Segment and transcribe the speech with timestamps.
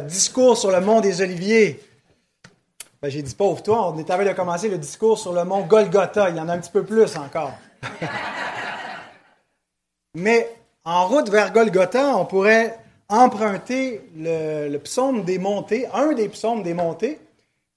[0.00, 1.80] discours sur le mont des Oliviers.
[3.00, 5.62] Ben, j'ai dit pauvre toi, on est à de commencer le discours sur le mont
[5.66, 6.30] Golgotha.
[6.30, 7.52] Il y en a un petit peu plus encore.
[10.14, 12.78] Mais en route vers Golgotha, on pourrait
[13.08, 17.18] emprunter le, le, psaume des montées, un des psaumes des montées,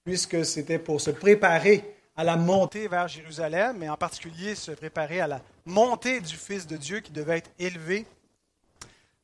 [0.05, 1.83] puisque c'était pour se préparer
[2.15, 6.65] à la montée vers Jérusalem, mais en particulier se préparer à la montée du Fils
[6.67, 8.05] de Dieu qui devait être élevé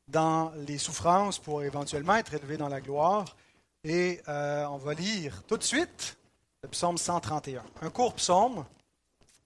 [0.08, 3.36] dans les souffrances pour éventuellement être élevé dans la gloire.
[3.84, 6.16] Et euh, on va lire tout de suite
[6.62, 7.62] le psaume 131.
[7.80, 8.64] Un court psaume,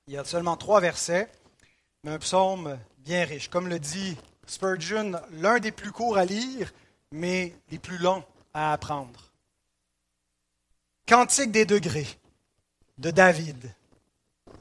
[0.07, 1.31] il y a seulement trois versets,
[2.05, 3.49] mais un psaume bien riche.
[3.49, 4.17] Comme le dit
[4.47, 6.73] Spurgeon, l'un des plus courts à lire,
[7.13, 9.33] mais les plus longs à apprendre.
[11.07, 12.19] Cantique des degrés
[12.99, 13.73] de David.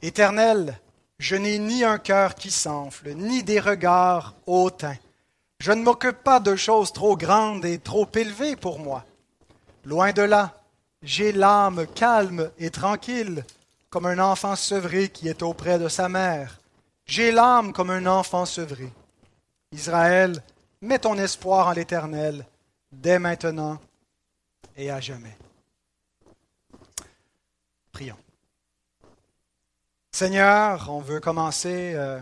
[0.02, 0.78] Éternel,
[1.18, 4.96] je n'ai ni un cœur qui s'enfle, ni des regards hautains.
[5.58, 9.04] Je ne m'occupe pas de choses trop grandes et trop élevées pour moi.
[9.84, 10.54] Loin de là,
[11.02, 13.44] j'ai l'âme calme et tranquille,
[13.90, 16.58] comme un enfant sevré qui est auprès de sa mère.
[17.06, 18.92] J'ai l'âme comme un enfant sevré.
[19.72, 20.42] Israël,
[20.80, 22.44] mets ton espoir en l'Éternel,
[22.92, 23.78] dès maintenant
[24.76, 25.36] et à jamais.
[27.92, 28.18] Prions.
[30.12, 32.20] Seigneur, on veut commencer euh,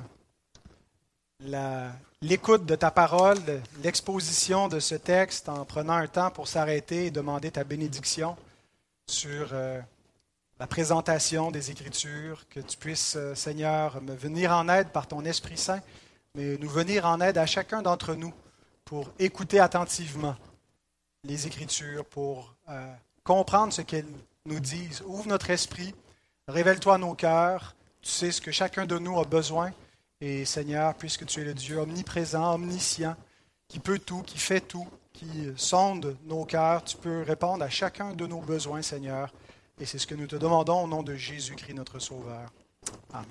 [1.41, 3.39] la, l'écoute de ta parole,
[3.83, 8.37] l'exposition de ce texte en prenant un temps pour s'arrêter et demander ta bénédiction
[9.07, 9.81] sur euh,
[10.59, 15.25] la présentation des Écritures, que tu puisses, euh, Seigneur, me venir en aide par ton
[15.25, 15.81] Esprit Saint,
[16.35, 18.33] mais nous venir en aide à chacun d'entre nous
[18.85, 20.37] pour écouter attentivement
[21.25, 24.07] les Écritures, pour euh, comprendre ce qu'elles
[24.47, 25.03] nous disent.
[25.07, 25.95] Ouvre notre esprit,
[26.49, 29.73] révèle-toi nos cœurs, tu sais ce que chacun de nous a besoin
[30.21, 33.17] et Seigneur, puisque tu es le Dieu omniprésent, omniscient,
[33.69, 38.13] qui peut tout, qui fait tout, qui sonde nos cœurs, tu peux répondre à chacun
[38.13, 39.33] de nos besoins, Seigneur.
[39.81, 42.51] Et c'est ce que nous te demandons au nom de Jésus-Christ, notre Sauveur.
[43.13, 43.27] Amen.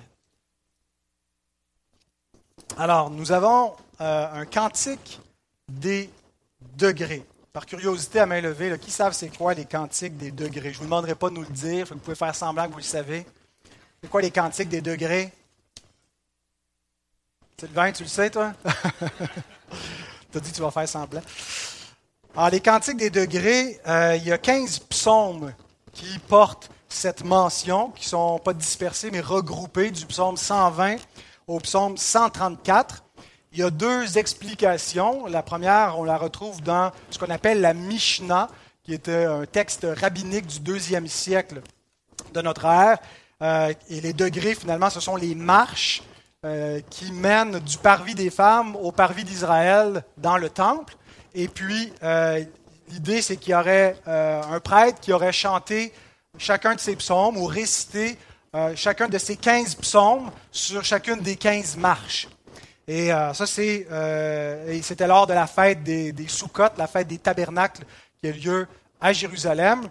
[2.76, 5.20] Alors, nous avons euh, un cantique
[5.68, 6.10] des
[6.76, 7.24] degrés.
[7.52, 10.72] Par curiosité, à main levée, qui savent c'est quoi les cantiques des degrés?
[10.72, 12.78] Je ne vous demanderai pas de nous le dire, vous pouvez faire semblant que vous
[12.78, 13.24] le savez.
[14.02, 15.32] C'est quoi les cantiques des degrés?
[17.58, 18.52] Sylvain, tu le sais, toi?
[20.32, 21.22] tu as dit que tu vas faire semblant.
[22.36, 25.54] Alors, les cantiques des degrés, euh, il y a 15 psaumes
[25.92, 30.96] qui portent cette mention, qui ne sont pas dispersés, mais regroupés du psaume 120
[31.46, 33.04] au psaume 134.
[33.52, 35.26] Il y a deux explications.
[35.26, 38.48] La première, on la retrouve dans ce qu'on appelle la Mishnah,
[38.82, 41.62] qui était un texte rabbinique du deuxième siècle
[42.32, 42.98] de notre ère.
[43.42, 46.02] Euh, et les degrés, finalement, ce sont les marches
[46.44, 50.94] euh, qui mène du parvis des femmes au parvis d'Israël dans le temple.
[51.34, 52.44] Et puis, euh,
[52.90, 55.90] l'idée, c'est qu'il y aurait euh, un prêtre qui aurait chanté
[56.36, 58.18] chacun de ces psaumes ou récité
[58.76, 62.28] chacun de ces 15 psaumes sur chacune des 15 marches.
[62.86, 63.88] Et ça, c'est,
[64.80, 66.26] c'était lors de la fête des, des
[66.78, 67.82] la fête des tabernacles
[68.20, 68.68] qui a lieu
[69.00, 69.88] à Jérusalem.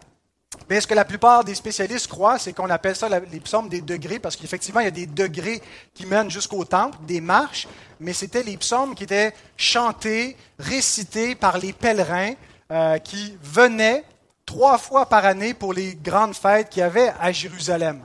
[0.69, 4.19] Ce que la plupart des spécialistes croient, c'est qu'on appelle ça les psaumes des degrés,
[4.19, 5.61] parce qu'effectivement, il y a des degrés
[5.93, 7.67] qui mènent jusqu'au temple, des marches,
[7.99, 12.33] mais c'était les psaumes qui étaient chantés, récités par les pèlerins
[12.71, 14.03] euh, qui venaient
[14.45, 18.03] trois fois par année pour les grandes fêtes qu'il y avait à Jérusalem.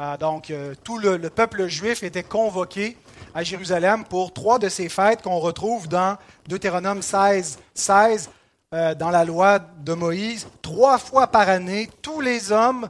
[0.00, 2.96] Euh, donc, euh, tout le, le, peuple juif était convoqué
[3.34, 6.16] à Jérusalem pour trois de ces fêtes qu'on retrouve dans
[6.48, 8.30] Deutéronome 16, 16
[8.74, 12.88] euh, dans la loi de Moïse, trois fois par année, tous les hommes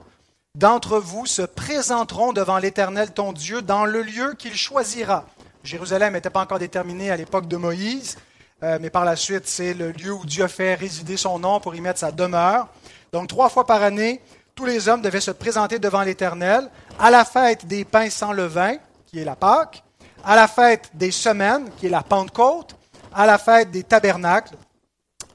[0.54, 5.26] d'entre vous se présenteront devant l'Éternel ton Dieu dans le lieu qu'il choisira.
[5.62, 8.16] Jérusalem n'était pas encore déterminé à l'époque de Moïse,
[8.62, 11.74] euh, mais par la suite, c'est le lieu où Dieu fait résider son nom pour
[11.74, 12.66] y mettre sa demeure.
[13.12, 14.22] Donc, trois fois par année,
[14.54, 18.76] tous les hommes devaient se présenter devant l'Éternel à la fête des pains sans levain,
[19.06, 19.82] qui est la Pâque,
[20.24, 22.74] à la fête des semaines, qui est la Pentecôte,
[23.12, 24.56] à la fête des tabernacles,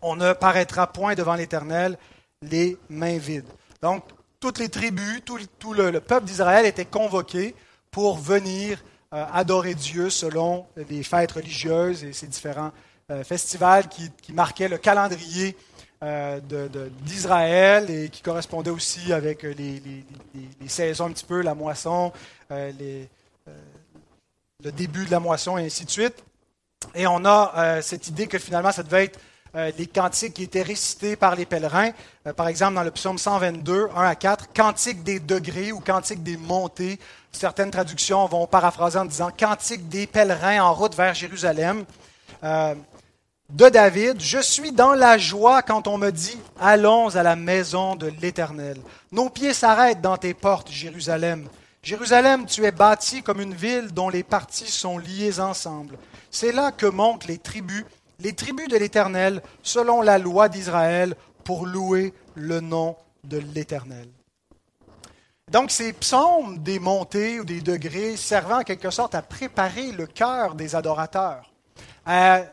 [0.01, 1.97] on ne paraîtra point devant l'Éternel
[2.41, 3.47] les mains vides.
[3.81, 4.03] Donc,
[4.39, 7.55] toutes les tribus, tout, le, peuple d'Israël était convoqué
[7.91, 8.81] pour venir
[9.13, 12.71] euh, adorer Dieu selon les fêtes religieuses et ces différents
[13.11, 15.57] euh, festivals qui, marquaient le calendrier
[16.03, 16.39] euh,
[17.01, 19.81] d'Israël et qui correspondaient aussi avec les,
[20.67, 22.13] saisons un petit peu, la moisson,
[22.49, 23.07] le
[24.71, 26.23] début de la moisson et ainsi de suite.
[26.95, 29.19] Et on a cette idée que finalement, ça devait être
[29.55, 31.91] euh, les cantiques qui étaient récités par les pèlerins.
[32.27, 36.21] Euh, par exemple, dans le psaume 122, 1 à 4, cantique des degrés ou cantique
[36.23, 36.99] des montées.
[37.31, 41.85] Certaines traductions vont paraphraser en disant cantique des pèlerins en route vers Jérusalem.
[42.43, 42.75] Euh,
[43.49, 47.95] de David, Je suis dans la joie quand on me dit, Allons à la maison
[47.95, 48.77] de l'Éternel.
[49.11, 51.47] Nos pieds s'arrêtent dans tes portes, Jérusalem.
[51.81, 55.97] Jérusalem, tu es bâtie comme une ville dont les parties sont liées ensemble.
[56.29, 57.85] C'est là que montent les tribus,
[58.19, 64.09] les tribus de l'Éternel, selon la loi d'Israël, pour louer le nom de l'Éternel.
[65.51, 70.05] Donc ces psaumes des montées ou des degrés servant en quelque sorte à préparer le
[70.05, 71.51] cœur des adorateurs,
[72.05, 72.43] à,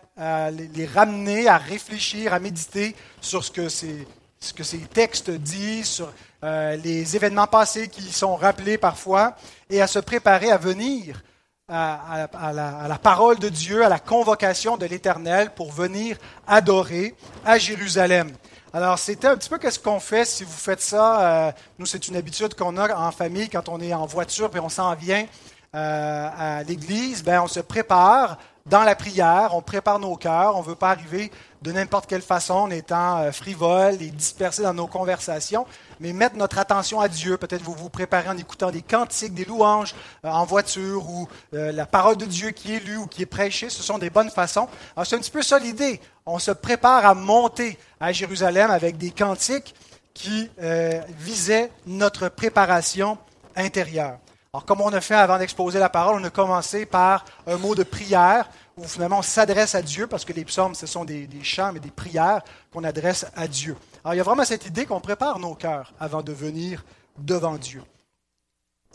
[0.50, 7.16] les ramener, à réfléchir, à méditer sur ce que ces, textes disent, sur euh, les
[7.16, 9.36] événements passés qui sont rappelés parfois,
[9.68, 11.22] et à se préparer à venir
[11.68, 16.16] à, la, à, la, parole de Dieu, à la convocation de l'Éternel pour venir
[16.46, 17.12] adorer
[17.44, 18.30] à Jérusalem.
[18.72, 21.48] Alors, c'était un petit peu qu'est-ce qu'on fait si vous faites ça.
[21.48, 24.60] Euh, nous, c'est une habitude qu'on a en famille quand on est en voiture et
[24.60, 25.26] on s'en vient
[25.74, 27.24] euh, à l'église.
[27.24, 30.54] Ben, on se prépare dans la prière, on prépare nos cœurs.
[30.54, 31.32] On ne veut pas arriver
[31.62, 35.66] de n'importe quelle façon en étant euh, frivole et dispersé dans nos conversations
[36.00, 37.36] mais mettre notre attention à Dieu.
[37.36, 39.94] Peut-être vous vous préparez en écoutant des cantiques, des louanges
[40.24, 43.26] euh, en voiture ou euh, la parole de Dieu qui est lue ou qui est
[43.26, 43.70] prêchée.
[43.70, 44.68] Ce sont des bonnes façons.
[45.04, 46.00] c'est un petit peu ça l'idée.
[46.24, 49.74] On se prépare à monter à Jérusalem avec des cantiques
[50.14, 53.18] qui euh, visaient notre préparation
[53.54, 54.18] intérieure.
[54.52, 57.74] Alors, comme on a fait avant d'exposer la parole, on a commencé par un mot
[57.74, 58.48] de prière
[58.78, 61.72] où finalement on s'adresse à Dieu, parce que les psaumes, ce sont des, des chants,
[61.72, 63.76] mais des prières qu'on adresse à Dieu.
[64.06, 66.84] Alors, il y a vraiment cette idée qu'on prépare nos cœurs avant de venir
[67.18, 67.82] devant Dieu.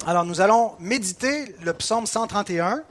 [0.05, 2.81] Alors, nous allons méditer le psaume 131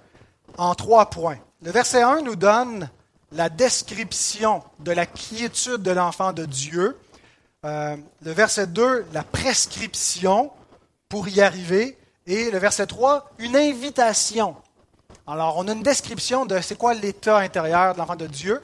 [0.58, 1.38] en trois points.
[1.62, 2.90] Le verset 1 nous donne
[3.32, 6.98] la description de la quiétude de l'enfant de Dieu.
[7.64, 10.52] Euh, le verset 2, la prescription
[11.08, 11.96] pour y arriver.
[12.26, 14.56] Et le verset 3, une invitation.
[15.26, 18.60] Alors, on a une description de c'est quoi l'état intérieur de l'enfant de Dieu,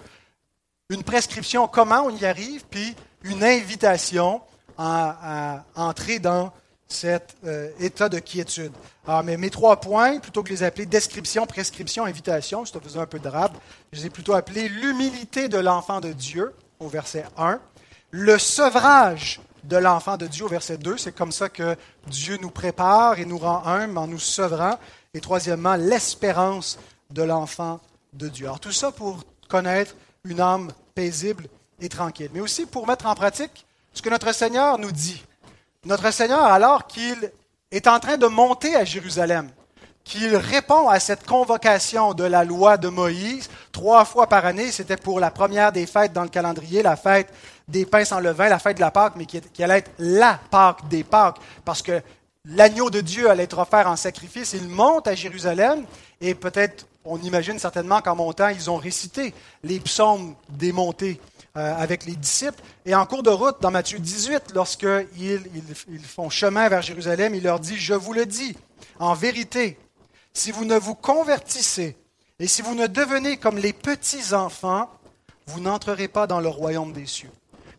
[0.90, 2.94] une prescription comment on y arrive, puis
[3.26, 4.40] une invitation
[4.78, 6.52] à, entrer dans
[6.88, 8.72] cet euh, état de quiétude.
[9.06, 13.06] Alors, mes trois points, plutôt que les appeler description, prescription, invitation, je te faisais un
[13.06, 13.52] peu de rab,
[13.92, 17.58] je les ai plutôt appelés l'humilité de l'enfant de Dieu, au verset 1,
[18.10, 21.76] le sevrage de l'enfant de Dieu, au verset 2, c'est comme ça que
[22.06, 24.78] Dieu nous prépare et nous rend humbles en nous sevrant,
[25.12, 26.78] et troisièmement, l'espérance
[27.10, 27.80] de l'enfant
[28.12, 28.46] de Dieu.
[28.46, 29.94] Alors tout ça pour connaître
[30.24, 31.48] une âme paisible
[31.80, 35.24] et tranquille, mais aussi pour mettre en pratique ce que notre Seigneur nous dit.
[35.84, 37.32] Notre Seigneur, alors qu'il
[37.70, 39.50] est en train de monter à Jérusalem,
[40.06, 44.70] qu'il répond à cette convocation de la loi de Moïse trois fois par année.
[44.70, 47.28] C'était pour la première des fêtes dans le calendrier, la fête
[47.66, 50.88] des pains sans levain, la fête de la Pâque, mais qui, allait être la Pâque
[50.88, 52.00] des Pâques, parce que
[52.44, 54.52] l'agneau de Dieu allait être offert en sacrifice.
[54.52, 55.84] Il monte à Jérusalem
[56.20, 59.34] et peut-être, on imagine certainement qu'en montant, ils ont récité
[59.64, 61.20] les psaumes des montées.
[61.56, 62.62] Euh, avec les disciples.
[62.84, 65.08] Et en cours de route, dans Matthieu 18, lorsqu'ils
[65.88, 68.54] ils, font chemin vers Jérusalem, il leur dit, je vous le dis,
[68.98, 69.78] en vérité,
[70.34, 71.96] si vous ne vous convertissez
[72.38, 74.90] et si vous ne devenez comme les petits-enfants,
[75.46, 77.30] vous n'entrerez pas dans le royaume des cieux.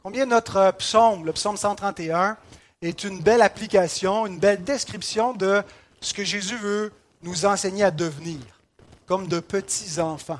[0.01, 2.35] Combien notre psaume, le psaume 131,
[2.81, 5.61] est une belle application, une belle description de
[6.01, 6.91] ce que Jésus veut
[7.21, 8.39] nous enseigner à devenir,
[9.05, 10.39] comme de petits-enfants.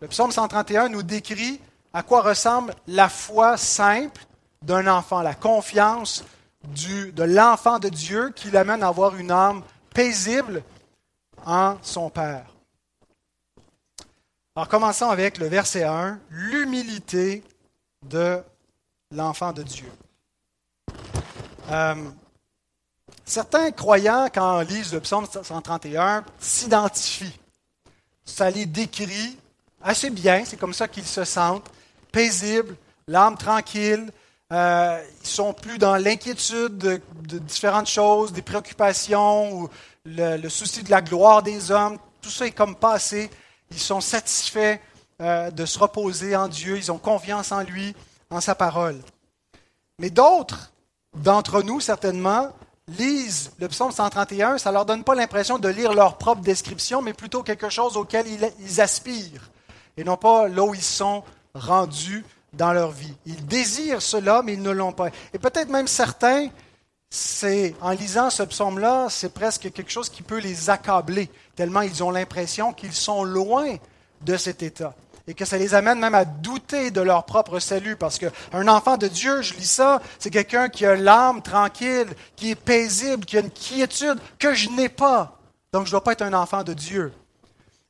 [0.00, 1.60] Le psaume 131 nous décrit
[1.98, 4.24] à quoi ressemble la foi simple
[4.62, 6.22] d'un enfant, la confiance
[6.62, 10.62] de l'enfant de Dieu qui l'amène à avoir une âme paisible
[11.44, 12.46] en son Père.
[14.54, 17.42] Alors commençons avec le verset 1, l'humilité
[18.06, 18.44] de
[19.10, 19.90] l'enfant de Dieu.
[21.68, 22.10] Euh,
[23.24, 27.40] certains croyants, quand lisent le psaume 131, s'identifient.
[28.24, 29.36] Ça les décrit
[29.82, 31.68] assez bien, c'est comme ça qu'ils se sentent
[32.12, 34.10] paisibles, l'âme tranquille.
[34.52, 37.00] Euh, ils sont plus dans l'inquiétude de,
[37.38, 39.68] différentes choses, des préoccupations ou
[40.06, 41.98] le, souci de la gloire des hommes.
[42.22, 43.30] Tout ça est comme passé.
[43.70, 44.78] Ils sont satisfaits
[45.20, 46.78] euh, de se reposer en Dieu.
[46.78, 47.94] Ils ont confiance en lui,
[48.30, 49.00] en sa parole.
[49.98, 50.72] Mais d'autres
[51.14, 52.50] d'entre nous, certainement,
[52.88, 57.02] lisent le psaume 131, ça ne leur donne pas l'impression de lire leur propre description,
[57.02, 58.26] mais plutôt quelque chose auquel
[58.60, 59.50] ils aspirent,
[59.96, 61.22] et non pas là où ils sont
[61.54, 63.14] rendus dans leur vie.
[63.26, 65.08] Ils désirent cela, mais ils ne l'ont pas.
[65.32, 66.48] Et peut-être même certains,
[67.10, 72.02] c'est en lisant ce psaume-là, c'est presque quelque chose qui peut les accabler, tellement ils
[72.02, 73.76] ont l'impression qu'ils sont loin
[74.22, 74.94] de cet état.
[75.26, 78.96] Et que ça les amène même à douter de leur propre salut, parce qu'un enfant
[78.96, 83.36] de Dieu, je lis ça, c'est quelqu'un qui a l'âme tranquille, qui est paisible, qui
[83.36, 85.38] a une quiétude que je n'ai pas.
[85.72, 87.12] Donc je ne dois pas être un enfant de Dieu.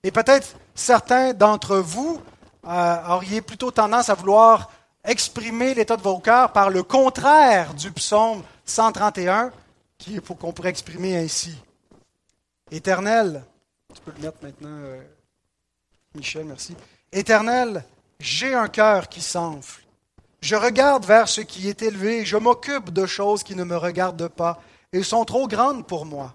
[0.02, 2.20] Et peut-être certains d'entre vous
[2.68, 4.70] euh, auriez plutôt tendance à vouloir
[5.04, 9.50] exprimer l'état de vos cœurs par le contraire du psaume 131,
[10.38, 11.56] qu'on pourrait exprimer ainsi.
[12.70, 13.42] Éternel,
[13.94, 15.00] tu peux le mettre maintenant, euh,
[16.14, 16.76] Michel, merci.
[17.10, 17.84] Éternel,
[18.20, 19.82] j'ai un cœur qui s'enfle.
[20.40, 24.28] Je regarde vers ce qui est élevé, je m'occupe de choses qui ne me regardent
[24.28, 24.60] pas
[24.92, 26.34] et sont trop grandes pour moi.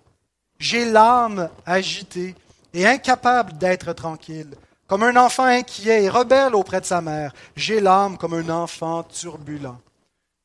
[0.60, 2.36] J'ai l'âme agitée
[2.74, 4.56] et incapable d'être tranquille,
[4.88, 7.34] comme un enfant inquiet et rebelle auprès de sa mère.
[7.56, 9.80] J'ai l'âme comme un enfant turbulent.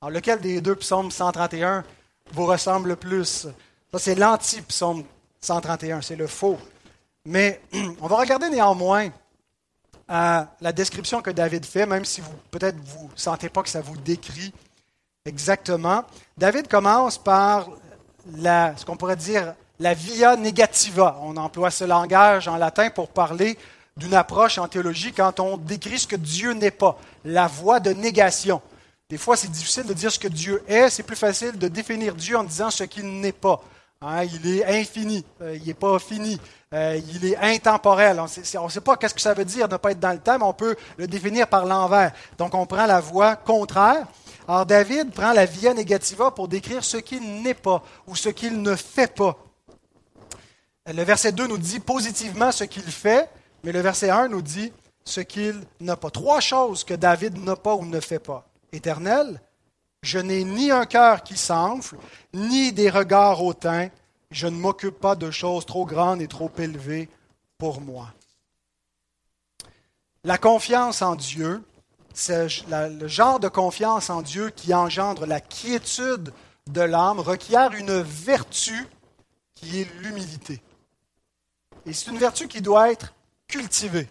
[0.00, 1.85] Alors, lequel des deux psaumes 131
[2.33, 3.49] vous ressemble le plus?
[3.92, 5.04] Ça, c'est l'anti-psaume
[5.40, 6.59] 131, c'est le faux.
[7.25, 7.61] Mais
[8.00, 9.09] on va regarder néanmoins
[10.09, 13.80] à la description que David fait, même si vous peut-être vous sentez pas que ça
[13.80, 14.52] vous décrit
[15.25, 16.04] exactement.
[16.37, 17.68] David commence par
[18.26, 21.18] ce qu'on pourrait dire la via negativa.
[21.23, 23.59] On emploie ce langage en latin pour parler
[23.98, 27.90] d'une approche en théologie quand on décrit ce que Dieu n'est pas, la voie de
[27.90, 28.62] négation.
[29.10, 32.14] Des fois, c'est difficile de dire ce que Dieu est, c'est plus facile de définir
[32.14, 33.60] Dieu en disant ce qu'il n'est pas.
[34.00, 36.38] Hein, il est infini, euh, il n'est pas fini,
[36.72, 38.20] euh, il est intemporel.
[38.20, 40.20] On ne sait pas qu'est-ce que ça veut dire de ne pas être dans le
[40.20, 42.12] temps, mais on peut le définir par l'envers.
[42.36, 44.06] Donc on prend la voie contraire.
[44.46, 48.62] Alors David prend la via negativa pour décrire ce qu'il n'est pas ou ce qu'il
[48.62, 49.36] ne fait pas.
[50.86, 53.28] Le verset 2 nous dit positivement ce qu'il fait,
[53.64, 54.72] mais le verset 1 nous dit
[55.04, 56.10] ce qu'il n'a pas.
[56.10, 58.46] Trois choses que David n'a pas ou ne fait pas.
[58.72, 59.40] Éternel,
[60.02, 61.96] je n'ai ni un cœur qui s'enfle,
[62.32, 63.88] ni des regards hautains.
[64.30, 67.08] Je ne m'occupe pas de choses trop grandes et trop élevées
[67.56, 68.12] pour moi.
[70.24, 71.62] La confiance en Dieu,
[72.12, 76.32] c'est le genre de confiance en Dieu qui engendre la quiétude
[76.66, 78.86] de l'âme, requiert une vertu
[79.54, 80.60] qui est l'humilité.
[81.86, 83.14] Et c'est une vertu qui doit être
[83.48, 84.08] cultivée.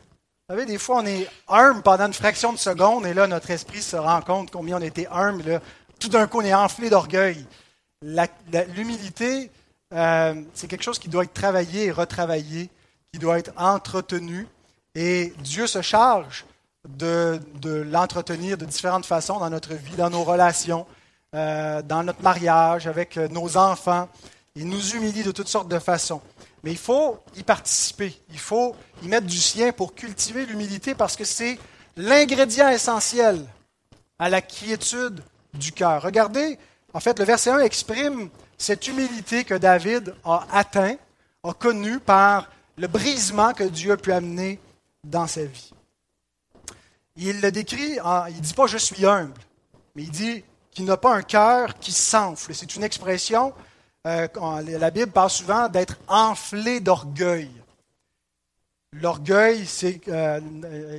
[0.50, 3.52] Vous savez, des fois, on est humble pendant une fraction de seconde, et là, notre
[3.52, 5.62] esprit se rend compte combien on était humble.
[6.00, 7.46] Tout d'un coup, on est enflé d'orgueil.
[8.02, 9.52] L'humilité,
[9.94, 12.70] euh, c'est quelque chose qui doit être travaillé et retravaillé,
[13.12, 14.48] qui doit être entretenu.
[14.96, 16.46] Et Dieu se charge
[16.88, 20.88] de, l'entretenir de différentes façons dans notre vie, dans nos relations,
[21.36, 24.08] euh, dans notre mariage, avec nos enfants.
[24.56, 26.22] Il nous humilie de toutes sortes de façons.
[26.68, 28.14] Mais il faut y participer.
[28.30, 31.58] Il faut y mettre du sien pour cultiver l'humilité parce que c'est
[31.96, 33.48] l'ingrédient essentiel
[34.20, 36.02] à la quiétude du cœur.
[36.02, 36.60] Regardez,
[36.94, 40.98] en fait, le verset 1 exprime cette humilité que David a atteint,
[41.46, 44.60] a connue par le brisement que Dieu a pu amener
[45.06, 45.72] dans sa vie.
[47.16, 49.40] Il le décrit, il ne dit pas je suis humble,
[49.96, 52.54] mais il dit qu'il n'a pas un cœur qui s'enfle.
[52.54, 53.54] C'est une expression
[54.08, 57.52] euh, la Bible parle souvent d'être enflé d'orgueil.
[58.94, 60.40] L'orgueil, c'est, euh,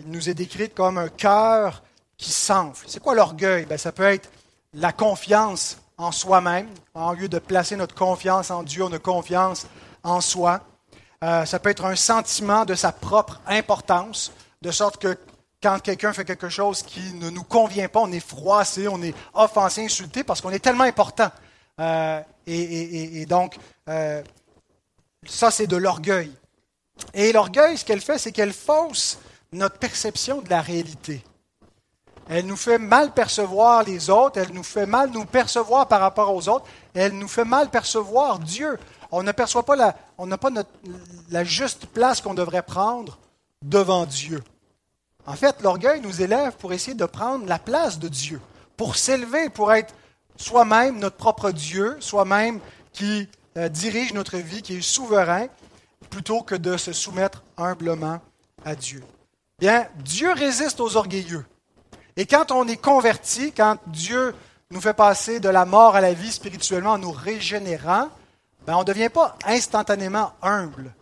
[0.07, 1.83] nous est décrit comme un cœur
[2.19, 2.85] qui s'enfle.
[2.87, 3.65] C'est quoi l'orgueil?
[3.65, 4.31] Ben, Ça peut être
[4.75, 6.69] la confiance en soi-même.
[6.95, 9.67] En lieu de placer notre confiance en Dieu, on a confiance
[10.03, 10.61] en soi.
[11.25, 15.19] Euh, ça peut être un sentiment de sa propre importance, de sorte que
[15.63, 19.15] quand quelqu'un fait quelque chose qui ne nous convient pas, on est froissé, on est
[19.35, 21.31] offensé, insulté, parce qu'on est tellement important.
[21.81, 23.57] Euh, et, donc,
[23.89, 24.23] euh,
[25.27, 26.33] ça, c'est de l'orgueil.
[27.15, 29.19] Et l'orgueil, ce qu'elle fait, c'est qu'elle fausse
[29.53, 31.23] notre perception de la réalité.
[32.29, 36.35] Elle nous fait mal percevoir les autres, elle nous fait mal nous percevoir par rapport
[36.35, 38.79] aux autres, elle nous fait mal percevoir Dieu.
[39.11, 40.51] On ne perçoit pas la, on n'a pas
[41.31, 43.19] la juste place qu'on devrait prendre
[43.63, 44.43] devant Dieu.
[45.27, 48.41] En fait, l'orgueil nous élève pour essayer de prendre la place de Dieu,
[48.77, 49.95] pour s'élever, pour être
[50.39, 52.61] soi-même notre propre Dieu, soi-même
[52.93, 53.29] qui
[53.59, 55.49] euh, dirige notre vie, qui est souverain,
[56.09, 58.21] plutôt que de se soumettre humblement
[58.65, 59.03] à Dieu.
[59.59, 61.45] Bien, Dieu résiste aux orgueilleux.
[62.17, 64.35] Et quand on est converti, quand Dieu
[64.71, 68.09] nous fait passer de la mort à la vie spirituellement en nous régénérant,
[68.67, 70.95] ben on ne devient pas instantanément humble.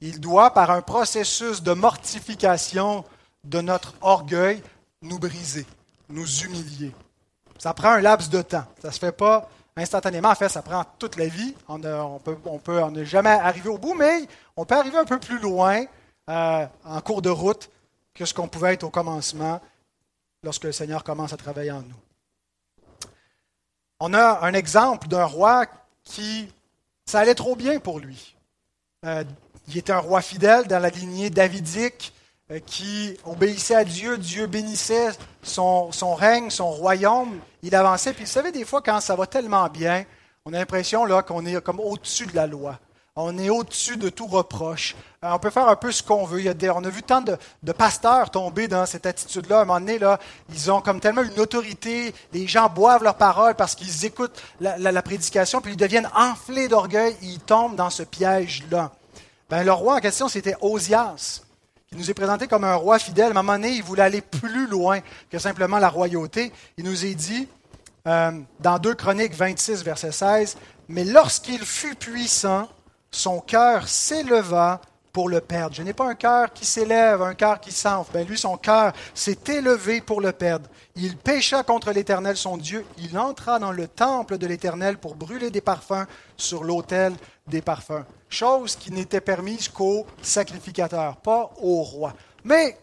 [0.00, 3.04] Il doit, par un processus de mortification
[3.44, 4.62] de notre orgueil,
[5.02, 5.66] nous briser,
[6.08, 6.92] nous humilier.
[7.60, 8.64] Ça prend un laps de temps.
[8.80, 10.30] Ça ne se fait pas instantanément.
[10.30, 11.54] En fait, ça prend toute la vie.
[11.68, 14.26] On ne peut, on jamais arriver au bout, mais
[14.56, 15.84] on peut arriver un peu plus loin
[16.30, 17.70] euh, en cours de route
[18.14, 19.60] que ce qu'on pouvait être au commencement
[20.42, 23.10] lorsque le Seigneur commence à travailler en nous.
[24.00, 25.66] On a un exemple d'un roi
[26.02, 26.50] qui,
[27.04, 28.36] ça allait trop bien pour lui.
[29.04, 29.22] Euh,
[29.68, 32.14] il était un roi fidèle dans la lignée davidique.
[32.50, 35.10] Euh, qui obéissait à Dieu, Dieu bénissait
[35.42, 38.12] son, son, règne, son royaume, il avançait.
[38.12, 40.04] Puis vous savez, des fois, quand ça va tellement bien,
[40.44, 42.78] on a l'impression là qu'on est comme au-dessus de la loi.
[43.14, 44.96] On est au-dessus de tout reproche.
[45.24, 46.42] Euh, on peut faire un peu ce qu'on veut.
[46.74, 47.36] on a vu tant de,
[47.72, 49.58] pasteurs tomber dans cette attitude-là.
[49.58, 50.18] À un moment donné, là,
[50.52, 52.12] ils ont comme tellement une autorité.
[52.32, 57.16] Les gens boivent leurs paroles parce qu'ils écoutent la, prédication, puis ils deviennent enflés d'orgueil.
[57.22, 58.90] Ils tombent dans ce piège-là.
[59.48, 61.42] Ben, le roi en question, c'était Osias.
[61.92, 63.26] Il nous est présenté comme un roi fidèle.
[63.26, 66.52] À un moment donné, il voulait aller plus loin que simplement la royauté.
[66.76, 67.48] Il nous est dit,
[68.06, 68.30] euh,
[68.60, 70.56] dans 2 Chroniques 26, verset 16,
[70.88, 72.68] Mais lorsqu'il fut puissant,
[73.10, 74.80] son cœur s'éleva
[75.12, 75.74] pour le perdre.
[75.74, 78.12] Je n'ai pas un cœur qui s'élève, un cœur qui s'enfle.
[78.12, 80.68] Ben lui, son cœur s'est élevé pour le perdre.
[80.94, 82.86] Il pécha contre l'Éternel, son Dieu.
[82.98, 86.06] Il entra dans le temple de l'Éternel pour brûler des parfums
[86.36, 87.14] sur l'autel
[87.50, 88.04] des parfums.
[88.28, 92.14] Chose qui n'était permise qu'aux sacrificateurs, pas au roi.
[92.44, 92.78] Mais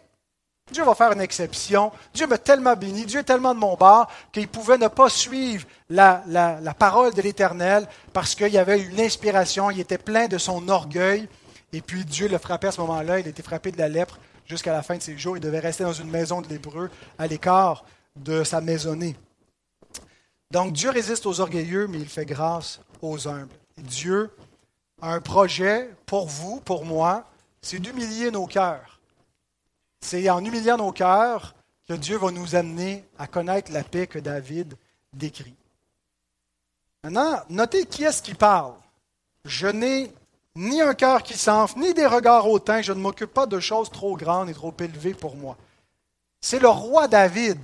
[0.70, 1.90] Dieu va faire une exception.
[2.12, 5.66] Dieu m'a tellement béni, Dieu est tellement de mon bord qu'il pouvait ne pas suivre
[5.88, 10.38] la, la parole de l'Éternel parce qu'il y avait une inspiration, il était plein de
[10.38, 11.28] son orgueil
[11.72, 14.72] et puis Dieu le frappait à ce moment-là, il était frappé de la lèpre jusqu'à
[14.72, 15.36] la fin de ses jours.
[15.36, 17.84] Il devait rester dans une maison de l'Hébreu à l'écart
[18.16, 19.16] de sa maisonnée.
[20.50, 23.52] Donc Dieu résiste aux orgueilleux, mais il fait grâce aux humbles.
[23.76, 24.30] Dieu
[25.00, 27.24] un projet pour vous, pour moi,
[27.62, 29.00] c'est d'humilier nos cœurs.
[30.00, 31.54] C'est en humiliant nos cœurs
[31.88, 34.74] que Dieu va nous amener à connaître la paix que David
[35.12, 35.54] décrit.
[37.02, 38.74] Maintenant, notez qui est-ce qui parle.
[39.44, 40.12] Je n'ai
[40.54, 42.82] ni un cœur qui s'enfle, ni des regards hautains.
[42.82, 45.56] Je ne m'occupe pas de choses trop grandes et trop élevées pour moi.
[46.40, 47.60] C'est le roi David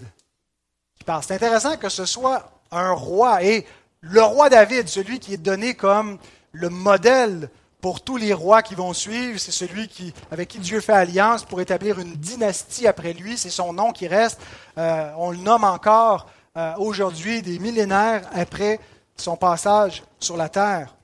[0.97, 1.23] qui parle.
[1.23, 3.43] C'est intéressant que ce soit un roi.
[3.43, 3.67] Et
[4.01, 6.19] le roi David, celui qui est donné comme
[6.55, 7.51] le modèle
[7.83, 11.45] pour tous les rois qui vont suivre, c'est celui qui, avec qui Dieu fait alliance
[11.45, 13.37] pour établir une dynastie après lui.
[13.37, 14.41] C'est son nom qui reste.
[14.79, 18.81] Euh, on le nomme encore euh, aujourd'hui, des millénaires après
[19.17, 20.95] son passage sur la terre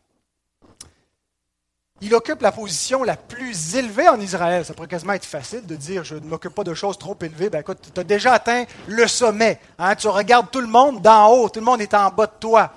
[2.01, 4.65] il occupe la position la plus élevée en Israël.
[4.65, 7.51] Ça pourrait quasiment être facile de dire je ne m'occupe pas de choses trop élevées.
[7.51, 9.61] Ben écoute, tu as déjà atteint le sommet.
[9.79, 9.95] Hein.
[9.97, 12.73] Tu regardes tout le monde d'en haut, tout le monde est en bas de toi.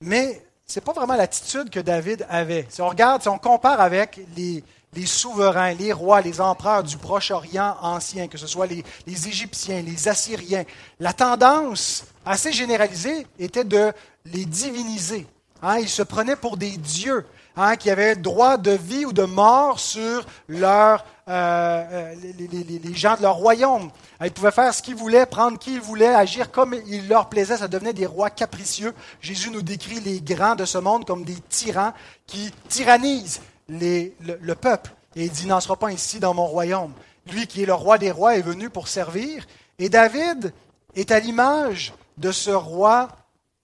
[0.00, 2.66] Mais ce n'est pas vraiment l'attitude que David avait.
[2.68, 4.62] Si on regarde, si on compare avec les,
[5.06, 10.64] souverains, les rois, les empereurs du Proche-Orient ancien, que ce soit les, Égyptiens, les Assyriens,
[11.00, 13.92] la tendance assez généralisée était de
[14.26, 15.26] les diviniser.
[15.62, 15.78] Hein.
[15.78, 17.24] Ils se prenaient pour des dieux.
[17.60, 23.22] Hein, qui avaient droit de vie ou de mort sur euh, euh, les, gens de
[23.22, 23.90] leur royaume.
[24.24, 27.56] Ils pouvaient faire ce qu'ils voulaient, prendre qui ils voulaient, agir comme il leur plaisait.
[27.56, 28.94] Ça devenait des rois capricieux.
[29.20, 31.94] Jésus nous décrit les grands de ce monde comme des tyrans
[32.28, 34.92] qui tyrannisent le, le, peuple.
[35.16, 36.92] Et il dit, n'en sera pas ici dans mon royaume.
[37.32, 39.44] Lui qui est le roi des rois est venu pour servir.
[39.80, 40.52] Et David
[40.94, 43.08] est à l'image de ce roi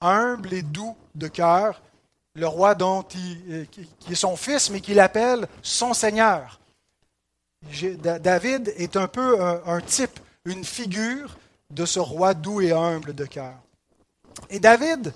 [0.00, 1.80] humble et doux de cœur
[2.34, 3.04] le roi dont
[3.48, 6.60] euh, qui est son fils, mais qu'il appelle son Seigneur.
[8.20, 11.36] David est un peu un, type, une figure
[11.70, 13.54] de ce roi doux et humble de cœur.
[14.50, 15.14] Et David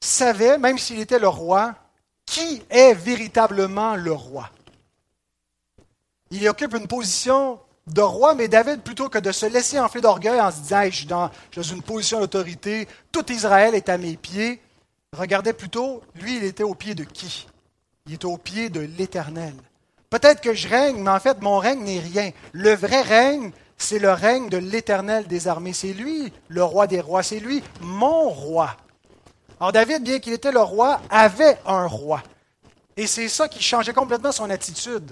[0.00, 1.74] savait, même s'il était le roi,
[2.26, 4.50] qui est véritablement le roi.
[6.30, 10.40] Il occupe une position de roi, mais David, plutôt que de se laisser enfler d'orgueil
[10.40, 13.88] en se disant je, suis dans, je suis dans une position d'autorité, tout Israël est
[13.88, 14.60] à mes pieds,
[15.12, 17.46] regardait plutôt, lui, il était au pied de qui?
[18.06, 19.54] Il était au pied de l'Éternel.
[20.10, 22.30] Peut-être que je règne, mais en fait, mon règne n'est rien.
[22.52, 25.72] Le vrai règne, c'est le règne de l'Éternel des armées.
[25.72, 27.22] C'est lui, le roi des rois.
[27.22, 28.76] C'est lui, mon roi.
[29.60, 32.22] Alors David, bien qu'il était le roi, avait un roi.
[32.96, 35.10] Et c'est ça qui changeait complètement son attitude,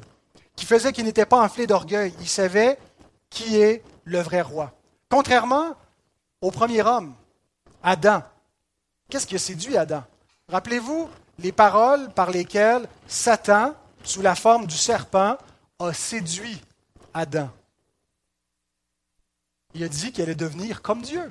[0.54, 2.14] qui faisait qu'il n'était pas enflé d'orgueil.
[2.20, 2.78] Il savait
[3.28, 4.72] qui est le vrai roi.
[5.10, 5.74] Contrairement
[6.40, 7.14] au premier homme,
[7.82, 8.22] Adam.
[9.08, 10.02] Qu'est-ce qui a séduit Adam?
[10.48, 15.36] Rappelez-vous les paroles par lesquelles Satan, sous la forme du serpent,
[15.78, 16.60] a séduit
[17.14, 17.50] Adam.
[19.74, 21.30] Il a dit qu'il allait devenir comme Dieu,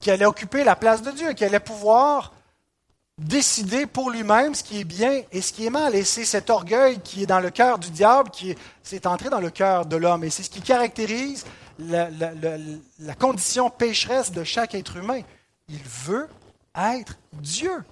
[0.00, 2.32] qu'il allait occuper la place de Dieu, qu'il allait pouvoir
[3.18, 5.94] décider pour lui-même ce qui est bien et ce qui est mal.
[5.94, 8.54] Et c'est cet orgueil qui est dans le cœur du diable qui
[8.92, 10.24] est, entré dans le cœur de l'homme.
[10.24, 11.44] Et c'est ce qui caractérise
[11.78, 15.20] la, la condition pécheresse de chaque être humain.
[15.68, 16.28] Il veut
[16.78, 17.84] être Dieu.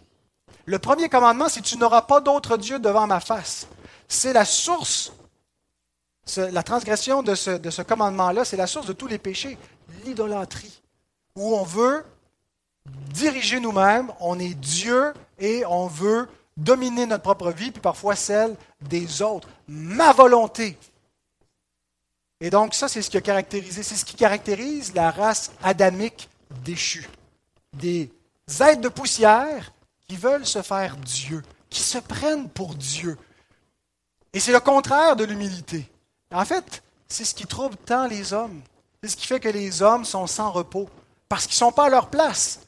[0.64, 3.66] Le premier commandement, c'est tu n'auras pas d'autre Dieu devant ma face.
[4.09, 5.12] C'est la source,
[6.37, 9.59] la transgression de ce, de ce commandement-là, c'est la source de tous les péchés,
[10.05, 10.83] l'idolâtrie,
[11.35, 12.05] où on veut
[13.11, 18.57] diriger nous-mêmes, on est Dieu et on veut dominer notre propre vie, puis parfois celle
[18.81, 19.49] des autres.
[19.68, 20.79] Ma volonté.
[22.40, 26.29] Et donc ça, c'est ce qui a caractérisé, c'est ce qui caractérise la race adamique
[26.64, 27.09] déchue.
[27.72, 28.11] Des
[28.48, 29.72] êtres de poussière
[30.09, 33.18] qui veulent se faire Dieu, qui se prennent pour Dieu.
[34.32, 35.90] Et c'est le contraire de l'humilité.
[36.32, 38.61] En fait, c'est ce qui trouble tant les hommes.
[39.02, 40.88] C'est ce qui fait que les hommes sont sans repos,
[41.28, 42.61] parce qu'ils ne sont pas à leur place.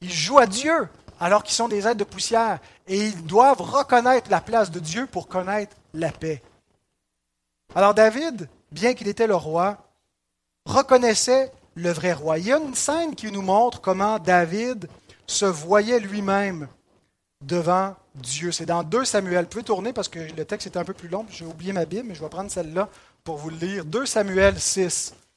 [0.00, 0.88] Ils jouent à Dieu
[1.20, 2.58] alors qu'ils sont des êtres de poussière,
[2.88, 6.42] et ils doivent reconnaître la place de Dieu pour connaître la paix.
[7.76, 9.78] Alors David, bien qu'il était le roi,
[10.64, 12.38] reconnaissait le vrai roi.
[12.38, 14.88] Il y a une scène qui nous montre comment David
[15.26, 16.68] se voyait lui-même
[17.42, 18.52] devant Dieu.
[18.52, 19.44] C'est dans 2 Samuel.
[19.44, 21.26] Vous pouvez tourner parce que le texte est un peu plus long.
[21.30, 22.88] J'ai oublié ma Bible, mais je vais prendre celle-là
[23.24, 23.84] pour vous le lire.
[23.84, 25.14] 2 Samuel 6.«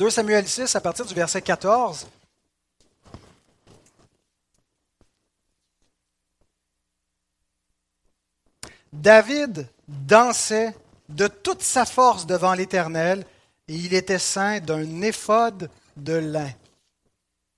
[0.00, 2.06] 2 Samuel 6 à partir du verset 14.
[8.94, 10.74] David dansait
[11.10, 13.26] de toute sa force devant l'Éternel
[13.68, 16.48] et il était saint d'un éphode de lin.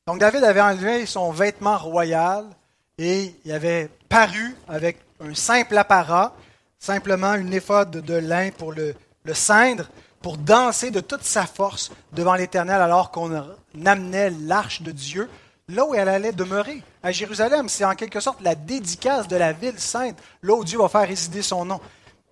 [0.09, 2.45] Donc David avait enlevé son vêtement royal
[2.99, 6.35] et il avait paru avec un simple apparat,
[6.81, 9.89] simplement une éphode de lin pour le, le ceindre,
[10.23, 13.31] pour danser de toute sa force devant l'Éternel alors qu'on
[13.85, 15.29] amenait l'arche de Dieu
[15.69, 16.83] là où elle allait demeurer.
[17.03, 20.79] À Jérusalem, c'est en quelque sorte la dédicace de la ville sainte, là où Dieu
[20.79, 21.81] va faire résider son nom.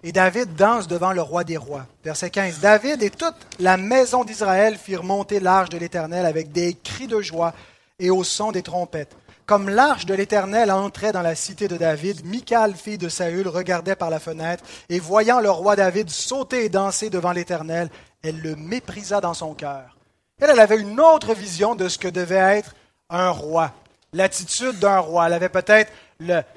[0.02, 1.86] Et David danse devant le roi des rois.
[2.02, 2.60] Verset 15.
[2.60, 7.20] David et toute la maison d'Israël firent monter l'arche de l'Éternel avec des cris de
[7.20, 7.52] joie
[7.98, 9.14] et au son des trompettes.
[9.50, 13.96] Comme l'arche de l'Éternel entrait dans la cité de David, Michal, fille de Saül, regardait
[13.96, 17.90] par la fenêtre, et voyant le roi David sauter et danser devant l'Éternel,
[18.22, 19.96] elle le méprisa dans son cœur.
[20.40, 22.76] Elle, elle avait une autre vision de ce que devait être
[23.08, 23.72] un roi,
[24.12, 25.26] l'attitude d'un roi.
[25.26, 25.90] Elle avait peut-être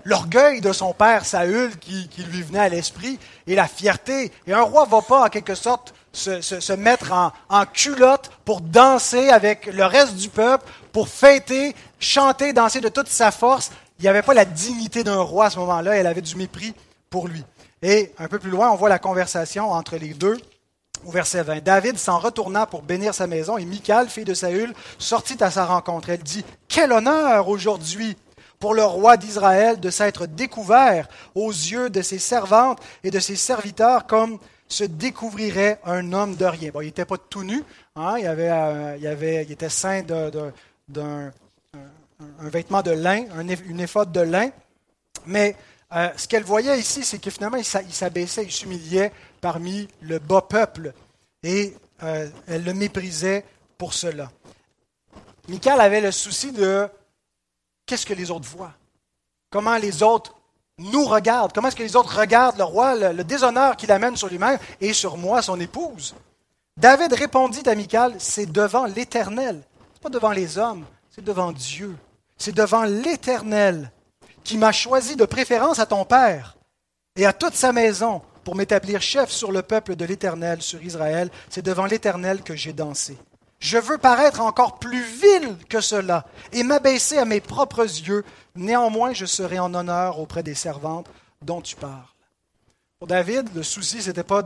[0.05, 4.31] l'orgueil de son père Saül qui, lui venait à l'esprit et la fierté.
[4.45, 8.61] Et un roi ne va pas, en quelque sorte, se, mettre en, en, culotte pour
[8.61, 13.71] danser avec le reste du peuple, pour fêter, chanter, danser de toute sa force.
[13.99, 16.73] Il n'y avait pas la dignité d'un roi à ce moment-là, elle avait du mépris
[17.09, 17.43] pour lui.
[17.81, 20.37] Et un peu plus loin, on voit la conversation entre les deux
[21.05, 21.63] au verset 20.
[21.63, 25.65] David s'en retourna pour bénir sa maison et Michal, fille de Saül, sortit à sa
[25.65, 26.09] rencontre.
[26.09, 28.15] Elle dit, Quel honneur aujourd'hui
[28.59, 33.35] pour le roi d'Israël de s'être découvert aux yeux de ses servantes et de ses
[33.35, 34.39] serviteurs comme
[34.73, 36.71] se découvrirait un homme de rien.
[36.71, 37.63] Bon, il n'était pas tout nu,
[37.95, 41.31] hein, il, avait, euh, il, avait, il était saint d'un
[42.39, 43.25] un, vêtement de lin,
[43.65, 44.49] une éphode de lin,
[45.25, 45.55] mais
[45.95, 50.41] euh, ce qu'elle voyait ici, c'est que finalement, il s'abaissait, il s'humiliait parmi le bas
[50.41, 50.93] peuple.
[51.43, 53.45] Et euh, elle le méprisait
[53.77, 54.31] pour cela.
[55.47, 56.87] Michael avait le souci de
[57.85, 58.73] qu'est-ce que les autres voient?
[59.51, 60.35] Comment les autres
[60.77, 64.27] nous regardent Comment est-ce que les autres regardent le roi, le, déshonneur qu'il amène sur
[64.27, 66.15] lui-même et sur moi, son épouse?
[66.75, 69.61] David répondit à Michal c'est devant l'Éternel.
[69.93, 71.95] Ce n'est pas devant les hommes, c'est devant Dieu.
[72.37, 73.91] C'est devant l'Éternel
[74.43, 76.57] qui m'a choisi de préférence à ton père
[77.15, 81.29] et à toute sa maison pour m'établir chef sur le peuple de l'Éternel, sur Israël.
[81.49, 83.17] C'est devant l'Éternel que j'ai dansé.
[83.63, 88.25] Je veux paraître encore plus vil que cela et m'abaisser à mes propres yeux.
[88.55, 91.07] Néanmoins, je serai en honneur auprès des servantes
[91.41, 92.03] dont tu parles.
[92.99, 94.43] Pour David, le souci, ce n'était pas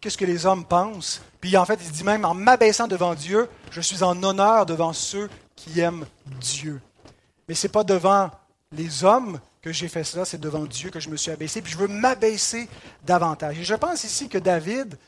[0.00, 1.20] qu'est-ce que les hommes pensent.
[1.42, 4.94] Puis en fait, il dit même, en m'abaissant devant Dieu, je suis en honneur devant
[4.94, 6.06] ceux qui aiment
[6.40, 6.80] Dieu.
[7.48, 8.30] Mais ce n'est pas devant
[8.72, 11.72] les hommes que j'ai fait cela, c'est devant Dieu que je me suis abaissé, puis
[11.72, 12.70] je veux m'abaisser
[13.04, 13.58] davantage.
[13.58, 14.98] Et je pense ici que David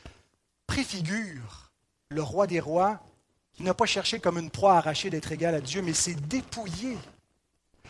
[0.67, 1.71] préfigure
[2.11, 2.99] le roi des rois
[3.59, 6.97] qui n'a pas cherché comme une proie arrachée d'être égal à Dieu, mais s'est dépouillé.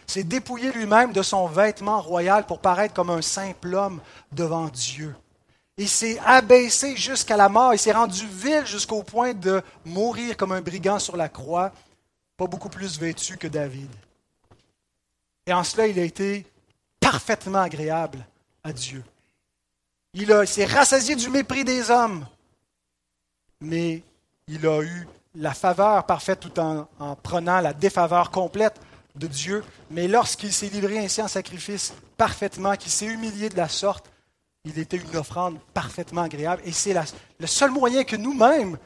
[0.08, 4.02] S'est dépouillé lui-même de son vêtement royal pour paraître comme un simple homme
[4.32, 5.16] devant Dieu.
[5.78, 10.54] Il s'est abaissé jusqu'à la mort, il s'est rendu vil jusqu'au point de mourir comme
[10.54, 11.72] un brigand sur la croix,
[12.36, 13.92] pas beaucoup plus vêtu que David.
[15.46, 16.48] Et en cela, il a été
[17.00, 18.26] parfaitement agréable
[18.64, 19.04] à Dieu.
[20.16, 22.26] Il, s'est rassasié du mépris des hommes,
[23.62, 24.02] mais
[24.48, 28.80] il a eu la faveur parfaite tout en, en prenant la défaveur complète
[29.16, 29.64] de Dieu.
[29.92, 34.10] Mais lorsqu'il s'est livré ainsi en sacrifice parfaitement, qu'il s'est humilié de la sorte,
[34.66, 36.62] il était une offrande parfaitement agréable.
[36.66, 36.96] Et c'est
[37.40, 38.78] le seul moyen que nous-mêmes,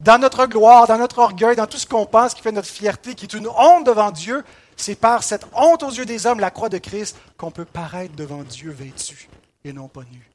[0.00, 3.14] dans notre gloire, dans notre orgueil, dans tout ce qu'on pense qui fait notre fierté,
[3.14, 4.44] qui est une honte devant Dieu,
[4.76, 8.14] c'est par cette honte aux yeux des hommes, la croix de Christ, qu'on peut paraître
[8.14, 9.28] devant Dieu vêtu
[9.64, 10.30] et non pas nu.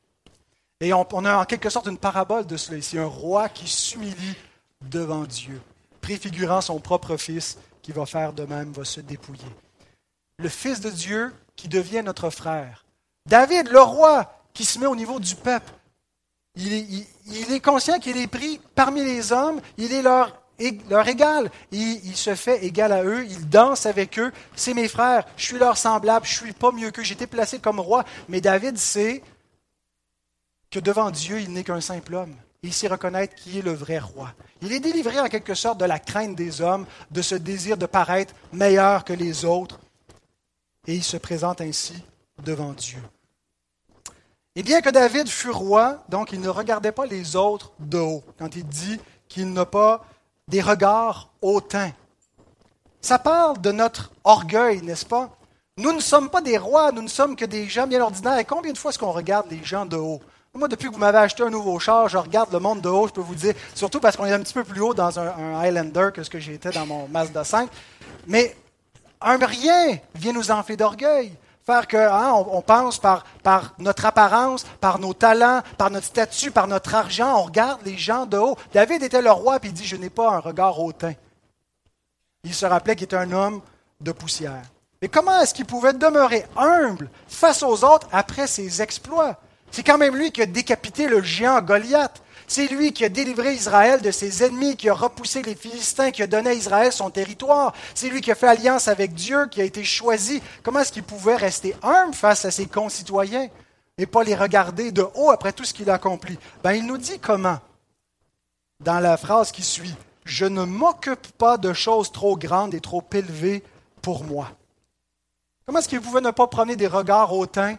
[0.82, 4.36] Et on, a en quelque sorte une parabole de cela ici, un roi qui s'humilie
[4.90, 5.62] devant Dieu,
[6.02, 9.44] préfigurant son propre fils qui va faire de même, va se dépouiller.
[10.40, 12.86] Le Fils de Dieu qui devient notre frère
[13.26, 15.72] David, le roi, qui se met au niveau du peuple.
[16.56, 17.06] Il
[17.52, 20.38] est, conscient qu'il est pris parmi les hommes, il est leur,
[21.08, 21.50] égal.
[21.72, 24.32] Il, il, se fait égal à eux, il danse avec eux.
[24.56, 27.60] C'est mes frères, je suis leur semblable, je suis pas mieux qu'eux, j'ai été placé
[27.60, 28.04] comme roi.
[28.28, 29.24] Mais David sait
[30.70, 32.36] que devant Dieu, il n'est qu'un simple homme.
[32.64, 34.34] Il sait reconnaître qui est le vrai roi.
[34.62, 37.86] Il est délivré en quelque sorte de la crainte des hommes, de ce désir de
[37.86, 39.80] paraître meilleur que les autres.
[40.88, 41.96] Et il se présente ainsi
[42.42, 43.02] devant Dieu.
[44.56, 48.24] Et bien que David fût roi, donc il ne regardait pas les autres de haut,
[48.38, 50.06] quand il dit qu'il n'a pas
[50.48, 51.92] des regards hautains.
[53.02, 55.36] Ça parle de notre orgueil, n'est-ce pas?
[55.78, 58.38] Nous ne sommes pas des rois, nous ne sommes que des gens bien ordinaires.
[58.38, 60.22] Et combien de fois est-ce qu'on regarde les gens de haut?
[60.56, 63.08] Moi, depuis que vous m'avez acheté un nouveau char, je regarde le monde de haut,
[63.08, 65.60] je peux vous dire, surtout parce qu'on est un petit peu plus haut dans un,
[65.60, 67.68] Highlander que ce que j'étais dans mon Mazda 5.
[68.28, 68.56] Mais
[69.20, 71.34] un rien vient nous enfler d'orgueil.
[71.66, 76.52] Faire que hein, on, pense par, par notre apparence, par nos talents, par notre statut,
[76.52, 78.56] par notre argent, on regarde les gens de haut.
[78.74, 81.14] David était le roi, puis il dit, je n'ai pas un regard hautain.
[82.44, 83.62] Il se rappelait qu'il était un homme
[84.02, 84.62] de poussière.
[85.02, 89.40] Mais comment est-ce qu'il pouvait demeurer humble face aux autres après ses exploits?
[89.74, 92.22] C'est quand même lui qui a décapité le géant Goliath.
[92.46, 96.22] C'est lui qui a délivré Israël de ses ennemis, qui a repoussé les Philistins, qui
[96.22, 97.74] a donné à Israël son territoire.
[97.96, 100.44] C'est lui qui a fait alliance avec Dieu, qui a été choisi.
[100.62, 103.48] Comment est-ce qu'il pouvait rester humble face à ses concitoyens
[103.98, 106.38] et pas les regarder de haut après tout ce qu'il a accompli?
[106.64, 107.58] Ben, il nous dit comment?
[108.80, 109.96] Dans la phrase qui suit.
[110.24, 113.64] Je ne m'occupe pas de choses trop grandes et trop élevées
[114.04, 114.52] pour moi.
[115.66, 117.76] Comment est-ce qu'il pouvait ne pas prendre des regards hautains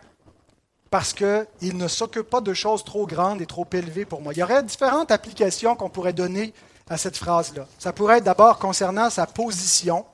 [0.91, 4.33] parce qu'il ne s'occupe pas de choses trop grandes et trop élevées pour moi.
[4.33, 6.55] Il y aurait différentes applications qu'on pourrait donner
[6.89, 7.67] à cette phrase-là.
[7.79, 10.05] Ça pourrait être d'abord concernant sa position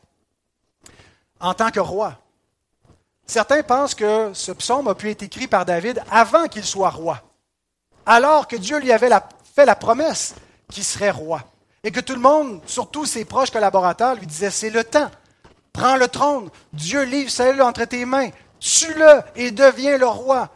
[1.40, 2.18] en tant que roi.
[3.26, 7.22] Certains pensent que ce psaume a pu être écrit par David avant qu'il soit roi,
[8.04, 9.10] alors que Dieu lui avait
[9.54, 10.34] fait la promesse
[10.70, 11.42] qu'il serait roi.
[11.82, 15.10] Et que tout le monde, surtout ses proches collaborateurs, lui disaient, c'est le temps,
[15.72, 20.50] prends le trône, Dieu livre Saül entre tes mains, tue-le et deviens le roi.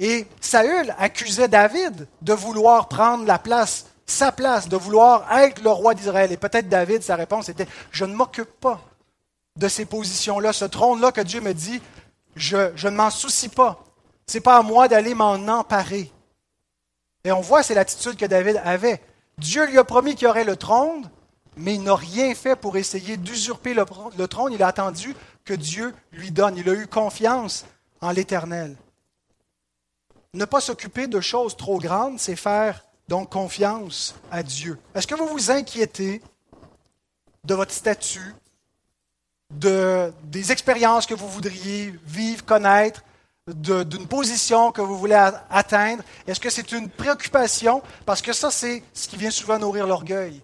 [0.00, 5.70] Et Saül accusait David de vouloir prendre la place, sa place, de vouloir être le
[5.70, 6.32] roi d'Israël.
[6.32, 8.80] Et peut-être David, sa réponse était, je ne m'occupe pas
[9.56, 11.82] de ces positions-là, ce trône-là que Dieu me dit,
[12.34, 13.84] je, ne m'en soucie pas.
[14.26, 16.10] Ce n'est pas à moi d'aller m'en emparer.
[17.24, 19.02] Et on voit, c'est l'attitude que David avait.
[19.36, 21.10] Dieu lui a promis qu'il y aurait le trône,
[21.56, 23.84] mais il n'a rien fait pour essayer d'usurper le,
[24.28, 24.54] trône.
[24.54, 26.56] Il a attendu que Dieu lui donne.
[26.56, 27.66] Il a eu confiance
[28.00, 28.76] en l'Éternel.
[30.32, 34.78] Ne pas s'occuper de choses trop grandes, c'est faire donc confiance à Dieu.
[34.94, 36.22] Est-ce que vous vous inquiétez
[37.44, 38.34] de votre statut,
[39.52, 43.02] de, des expériences que vous voudriez vivre, connaître,
[43.48, 46.04] d'une position que vous voulez atteindre?
[46.28, 47.82] Est-ce que c'est une préoccupation?
[48.06, 50.40] Parce que ça, c'est ce qui vient souvent nourrir l'orgueil.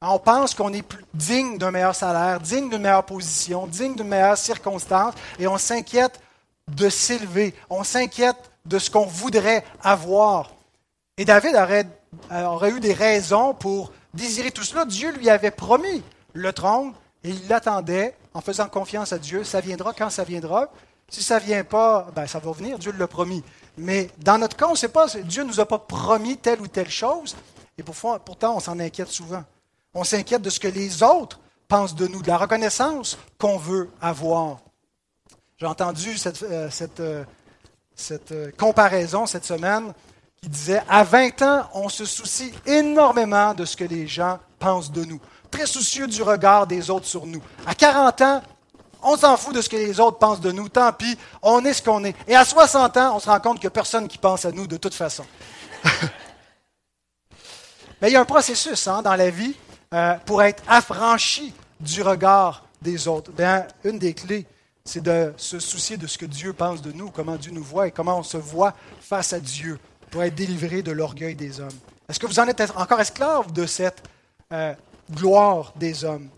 [0.00, 4.38] On pense qu'on est digne d'un meilleur salaire, digne d'une meilleure position, digne d'une meilleure
[4.38, 6.20] circonstance, et on s'inquiète
[6.68, 7.54] de s'élever.
[7.68, 10.52] On s'inquiète de ce qu'on voudrait avoir.
[11.16, 11.86] Et David aurait,
[12.30, 14.84] aurait, eu des raisons pour désirer tout cela.
[14.84, 19.44] Dieu lui avait promis le trône et il l'attendait en faisant confiance à Dieu.
[19.44, 20.68] Ça viendra quand ça viendra.
[21.08, 23.44] Si ça ne vient pas, ben, ça va venir, Dieu l'a promis.
[23.76, 26.60] Mais dans notre cas, on ne sait pas, Dieu ne nous a pas promis telle
[26.60, 27.36] ou telle chose.
[27.76, 29.44] Et pourtant, on s'en inquiète souvent.
[29.92, 33.90] On s'inquiète de ce que les autres pensent de nous, de la reconnaissance qu'on veut
[34.00, 34.58] avoir.
[35.56, 36.68] J'ai entendu cette, euh,
[37.00, 37.24] euh,
[37.94, 39.92] cette euh, comparaison cette semaine
[40.40, 44.92] qui disait, à 20 ans, on se soucie énormément de ce que les gens pensent
[44.92, 47.42] de nous, très soucieux du regard des autres sur nous.
[47.66, 48.42] À 40 ans,
[49.02, 51.74] on s'en fout de ce que les autres pensent de nous, tant pis, on est
[51.74, 52.16] ce qu'on est.
[52.26, 54.52] Et à 60 ans, on se rend compte qu'il n'y a personne qui pense à
[54.52, 55.24] nous de toute façon.
[58.00, 59.54] Mais il y a un processus hein, dans la vie
[59.92, 63.30] euh, pour être affranchi du regard des autres.
[63.32, 64.46] Bien, une des clés,
[64.86, 67.88] c'est de se soucier de ce que Dieu pense de nous, comment Dieu nous voit
[67.88, 69.78] et comment on se voit face à Dieu
[70.10, 71.68] pour être délivré de l'orgueil des hommes.
[72.08, 74.02] Est-ce que vous en êtes encore esclave de cette
[74.52, 74.74] euh,
[75.10, 76.28] gloire des hommes?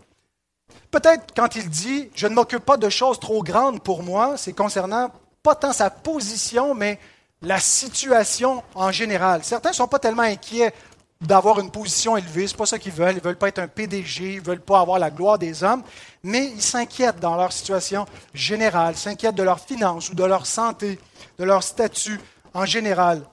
[0.89, 4.53] Peut-être quand il dit Je ne m'occupe pas de choses trop grandes pour moi, c'est
[4.53, 5.11] concernant
[5.43, 6.99] pas tant sa position, mais
[7.41, 9.43] la situation en général.
[9.43, 10.73] Certains ne sont pas tellement inquiets
[11.21, 12.47] d'avoir une position élevée.
[12.47, 13.13] Ce n'est pas ça qu'ils veulent.
[13.13, 15.63] Ils ne veulent pas être un PDG, ils ne veulent pas avoir la gloire des
[15.63, 15.83] hommes,
[16.23, 20.99] mais ils s'inquiètent dans leur situation générale, s'inquiètent de leurs finances ou de leur santé,
[21.37, 22.19] de leur statut
[22.53, 23.23] en général.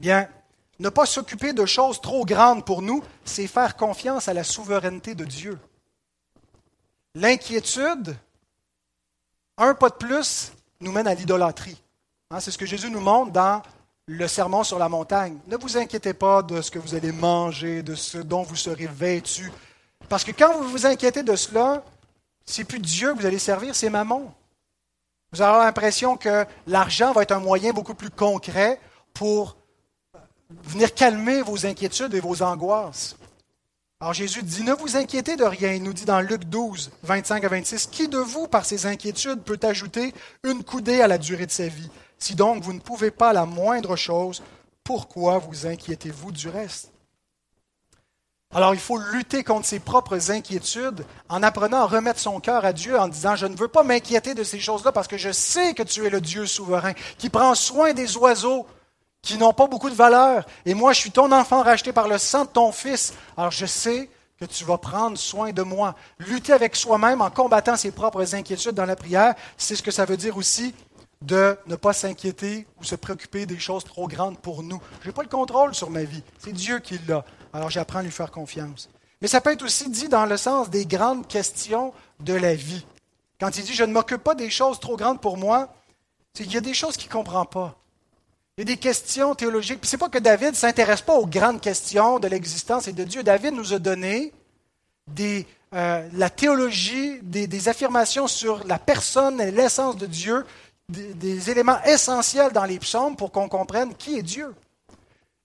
[0.00, 0.28] Bien,
[0.78, 5.14] ne pas s'occuper de choses trop grandes pour nous, c'est faire confiance à la souveraineté
[5.14, 5.58] de Dieu.
[7.14, 8.16] L'inquiétude,
[9.56, 11.80] un pas de plus, nous mène à l'idolâtrie.
[12.30, 13.62] Hein, c'est ce que Jésus nous montre dans
[14.06, 15.38] le sermon sur la montagne.
[15.46, 18.86] Ne vous inquiétez pas de ce que vous allez manger, de ce dont vous serez
[18.86, 19.50] vêtus.
[20.08, 21.82] Parce que quand vous vous inquiétez de cela,
[22.44, 24.30] c'est plus Dieu que vous allez servir, c'est Mammon.
[25.32, 28.78] Vous aurez l'impression que l'argent va être un moyen beaucoup plus concret
[29.14, 29.56] pour
[30.50, 33.16] venir calmer vos inquiétudes et vos angoisses.
[34.00, 35.72] Alors Jésus dit, ne vous inquiétez de rien.
[35.72, 39.40] Il nous dit dans Luc 12, 25 à 26, Qui de vous, par ses inquiétudes,
[39.40, 40.12] peut ajouter
[40.42, 41.88] une coudée à la durée de sa vie?
[42.18, 44.42] Si donc vous ne pouvez pas la moindre chose,
[44.82, 46.90] pourquoi vous inquiétez-vous du reste?
[48.54, 52.72] Alors il faut lutter contre ses propres inquiétudes en apprenant à remettre son cœur à
[52.72, 55.74] Dieu en disant, je ne veux pas m'inquiéter de ces choses-là parce que je sais
[55.74, 58.64] que tu es le Dieu souverain qui prend soin des oiseaux
[59.22, 60.44] qui n'ont pas beaucoup de valeur.
[60.66, 63.14] Et moi, je suis ton enfant racheté par le sang de ton Fils.
[63.36, 65.96] Alors je sais que tu vas prendre soin de moi.
[66.18, 70.04] Lutter avec soi-même en combattant ses propres inquiétudes dans la prière, c'est ce que ça
[70.04, 70.74] veut dire aussi
[71.26, 74.80] de ne pas s'inquiéter ou se préoccuper des choses trop grandes pour nous.
[75.00, 76.22] Je n'ai pas le contrôle sur ma vie.
[76.38, 77.24] C'est Dieu qui l'a.
[77.52, 78.90] Alors j'apprends à lui faire confiance.
[79.22, 82.84] Mais ça peut être aussi dit dans le sens des grandes questions de la vie.
[83.40, 85.72] Quand il dit je ne m'occupe pas des choses trop grandes pour moi,
[86.34, 87.78] c'est qu'il y a des choses qu'il ne comprend pas.
[88.56, 89.80] Il y a des questions théologiques.
[89.80, 93.02] Puis c'est pas que David ne s'intéresse pas aux grandes questions de l'existence et de
[93.02, 93.22] Dieu.
[93.22, 94.32] David nous a donné
[95.08, 100.44] des, euh, la théologie, des, affirmations sur la personne et l'essence de Dieu,
[100.88, 104.54] des, éléments essentiels dans les psaumes pour qu'on comprenne qui est Dieu.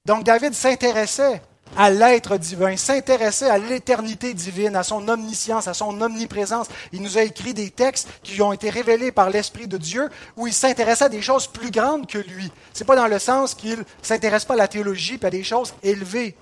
[0.06, 1.42] Donc David s'intéressait
[1.78, 6.68] à l'être divin, s'intéresser à l'éternité divine, à son omniscience, à son omniprésence.
[6.92, 10.48] Il nous a écrit des textes qui ont été révélés par l'Esprit de Dieu où
[10.48, 12.52] il s'intéressait à des choses plus grandes que lui.
[12.74, 15.30] Ce n'est pas dans le sens qu'il ne s'intéresse pas à la théologie et à
[15.30, 16.36] des choses élevées.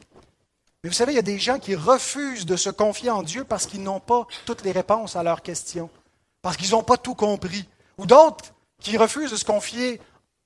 [0.83, 3.43] Mais vous savez, il y a des gens qui refusent de se confier en Dieu
[3.43, 5.89] parce qu'ils n'ont pas toutes les réponses à leurs questions,
[6.41, 7.67] parce qu'ils n'ont pas tout compris.
[7.97, 9.99] Ou d'autres qui refusent de se confier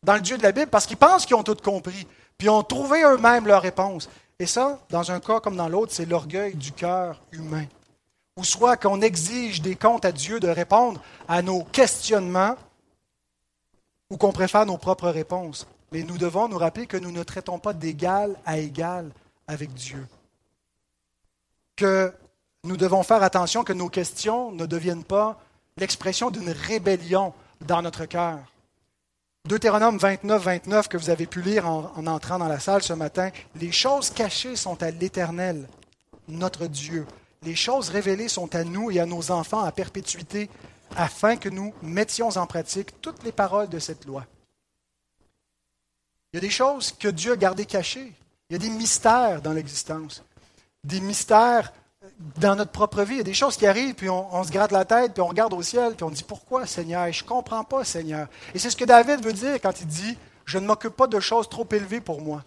[0.03, 2.63] dans le Dieu de la Bible parce qu'ils pensent qu'ils ont tout compris, puis ont
[2.63, 4.09] trouvé eux-mêmes leur réponse.
[4.39, 7.65] Et ça, dans un cas comme dans l'autre, c'est l'orgueil du cœur humain.
[8.37, 12.55] Ou soit qu'on exige des comptes à Dieu de répondre à nos questionnements
[14.09, 15.67] ou qu'on préfère nos propres réponses.
[15.91, 19.11] Mais nous devons nous rappeler que nous ne traitons pas d'égal à égal
[19.47, 20.07] avec Dieu.
[21.75, 22.13] Que
[22.63, 25.39] nous devons faire attention que nos questions ne deviennent pas
[25.77, 28.39] l'expression d'une rébellion dans notre cœur.
[29.47, 33.32] Deutéronome 29, 29 que vous avez pu lire en, entrant dans la salle ce matin,
[33.56, 35.67] les choses cachées sont à l'Éternel,
[36.28, 37.08] notre Dieu.
[37.41, 40.50] Les choses révélées sont à nous et à nos enfants à perpétuité,
[40.95, 44.26] afin que nous mettions en pratique toutes les paroles de cette loi.
[46.32, 48.13] Il y a des choses que Dieu a gardées cachées.
[48.50, 50.24] Il y a des mystères dans l'existence.
[50.84, 51.74] Des mystères
[52.38, 54.71] dans notre propre vie, il y a des choses qui arrivent, puis on, se gratte
[54.71, 57.12] la tête, puis on regarde au ciel, puis on dit Pourquoi, Seigneur?
[57.12, 58.27] Je ne comprends pas, Seigneur.
[58.53, 61.19] Et c'est ce que David veut dire quand il dit Je ne m'occupe pas de
[61.19, 62.43] choses trop élevées pour moi.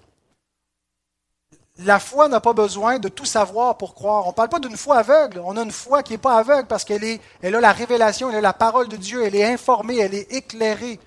[1.79, 4.27] La foi n'a pas besoin de tout savoir pour croire.
[4.27, 5.41] On ne parle pas d'une foi aveugle.
[5.45, 8.37] On a une foi qui n'est pas aveugle parce qu'elle elle a la révélation, elle
[8.37, 11.01] a la parole de Dieu, elle est informée, elle est éclairée.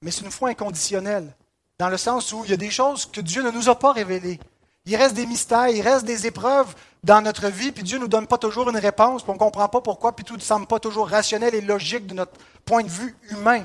[0.00, 1.34] Mais c'est une foi inconditionnelle,
[1.78, 3.92] dans le sens où il y a des choses que Dieu ne nous a pas
[3.92, 4.38] révélées.
[4.84, 8.08] Il reste des mystères, il reste des épreuves dans notre vie, puis Dieu ne nous
[8.08, 10.66] donne pas toujours une réponse, puis on ne comprend pas pourquoi, puis tout ne semble
[10.66, 12.32] pas toujours rationnel et logique de notre
[12.64, 13.64] point de vue humain.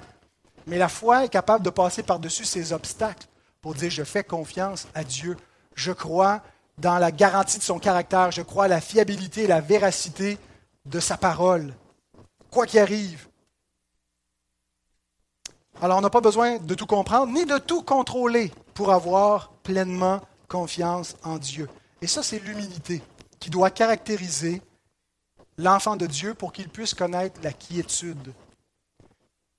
[0.65, 3.27] Mais la foi est capable de passer par-dessus ces obstacles
[3.61, 5.37] pour dire je fais confiance à Dieu.
[5.75, 6.41] Je crois
[6.79, 10.37] dans la garantie de son caractère, je crois à la fiabilité et la véracité
[10.85, 11.73] de sa parole,
[12.51, 13.27] quoi qu'il arrive.
[15.81, 20.21] Alors on n'a pas besoin de tout comprendre ni de tout contrôler pour avoir pleinement
[20.47, 21.69] confiance en Dieu.
[22.01, 23.01] Et ça, c'est l'humilité
[23.47, 24.61] qui doit caractériser
[25.57, 28.33] l'enfant de Dieu pour qu'il puisse connaître la quiétude.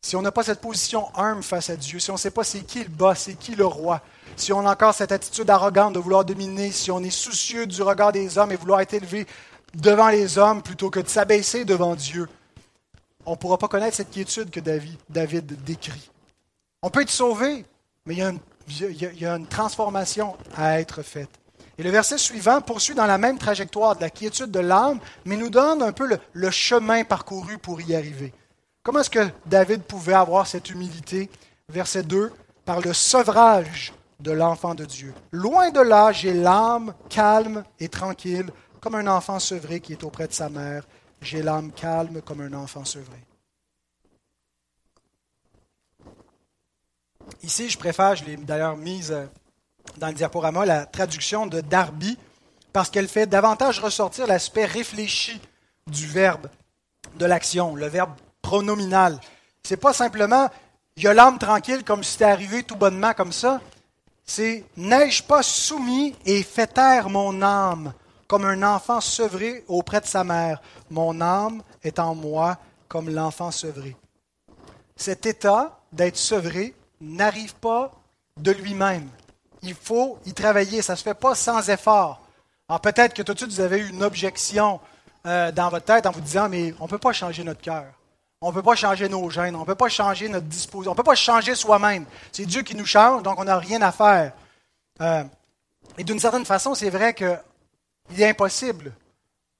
[0.03, 2.45] Si on n'a pas cette position humble face à Dieu, si on ne sait pas
[2.45, 4.03] c'est qui le boss, c'est qui le roi,
[4.37, 7.81] si on a encore cette attitude arrogante de vouloir dominer, si on est soucieux du
[7.81, 9.27] regard des hommes et vouloir être élevé
[9.73, 12.29] devant les hommes plutôt que de s'abaisser devant Dieu,
[13.25, 16.11] on ne pourra pas connaître cette quiétude que David, décrit.
[16.83, 17.65] On peut être sauvé,
[18.05, 21.31] mais il y a une transformation à être faite.
[21.79, 25.37] Et le verset suivant poursuit dans la même trajectoire de la quiétude de l'âme, mais
[25.37, 28.35] nous donne un peu le, chemin parcouru pour y arriver.
[28.83, 31.31] Comment est-ce que David pouvait avoir cette humilité?
[31.69, 32.33] Verset 2,
[32.65, 35.15] par le sevrage de l'enfant de Dieu.
[35.31, 38.51] Loin de là, j'ai l'âme calme et tranquille,
[38.81, 40.85] comme un enfant sevré qui est auprès de sa mère.
[41.23, 43.19] J'ai l'âme calme comme un enfant sevré.
[47.43, 49.27] Ici, je préfère, je l'ai d'ailleurs mise euh,
[49.97, 52.19] dans le diaporama, la traduction de Darby,
[52.73, 55.41] parce qu'elle fait davantage ressortir l'aspect réfléchi
[55.87, 56.49] du verbe,
[57.17, 58.13] de l'action, le verbe
[58.43, 59.19] pronominal.
[59.65, 60.49] Ce n'est pas simplement
[60.99, 63.61] il a l'âme tranquille comme si c'était arrivé tout bonnement comme ça.
[64.25, 67.93] C'est N'ai-je pas soumis et fait taire mon âme
[68.27, 70.61] comme un enfant sevré auprès de sa mère?
[70.91, 72.59] Mon âme est en moi
[72.89, 73.95] comme l'enfant sevré.
[74.97, 77.93] Cet état d'être sevré n'arrive pas
[78.37, 79.09] de lui-même.
[79.63, 80.83] Il faut y travailler.
[80.83, 82.21] Ça ne se fait pas sans effort.
[82.69, 84.81] Alors peut-être que tout de suite, vous avez eu une objection
[85.27, 87.87] euh, dans votre tête en vous disant, mais on ne peut pas changer notre cœur.
[88.41, 89.57] On ne peut pas changer nos gènes.
[89.57, 90.93] On ne peut pas changer notre disposition.
[90.93, 92.05] On ne peut pas changer soi-même.
[92.31, 94.33] C'est Dieu qui nous change, donc on n'a rien à faire.
[95.01, 95.25] Euh,
[95.97, 98.93] et d'une certaine façon, c'est vrai qu'il est impossible.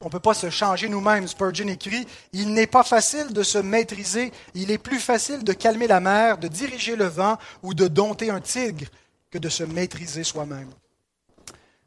[0.01, 1.27] On ne peut pas se changer nous-mêmes.
[1.27, 4.33] Spurgeon écrit, Il n'est pas facile de se maîtriser.
[4.55, 8.31] Il est plus facile de calmer la mer, de diriger le vent ou de dompter
[8.31, 8.87] un tigre
[9.31, 10.71] que de se maîtriser soi-même.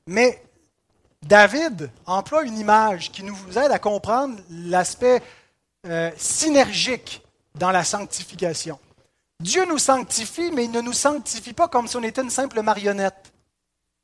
[0.08, 0.44] Mais
[1.22, 5.22] David emploie une image qui nous aide à comprendre l'aspect
[5.88, 7.24] euh, synergique
[7.56, 8.80] dans la sanctification.
[9.40, 12.62] Dieu nous sanctifie, mais il ne nous sanctifie pas comme si on était une simple
[12.62, 13.32] marionnette.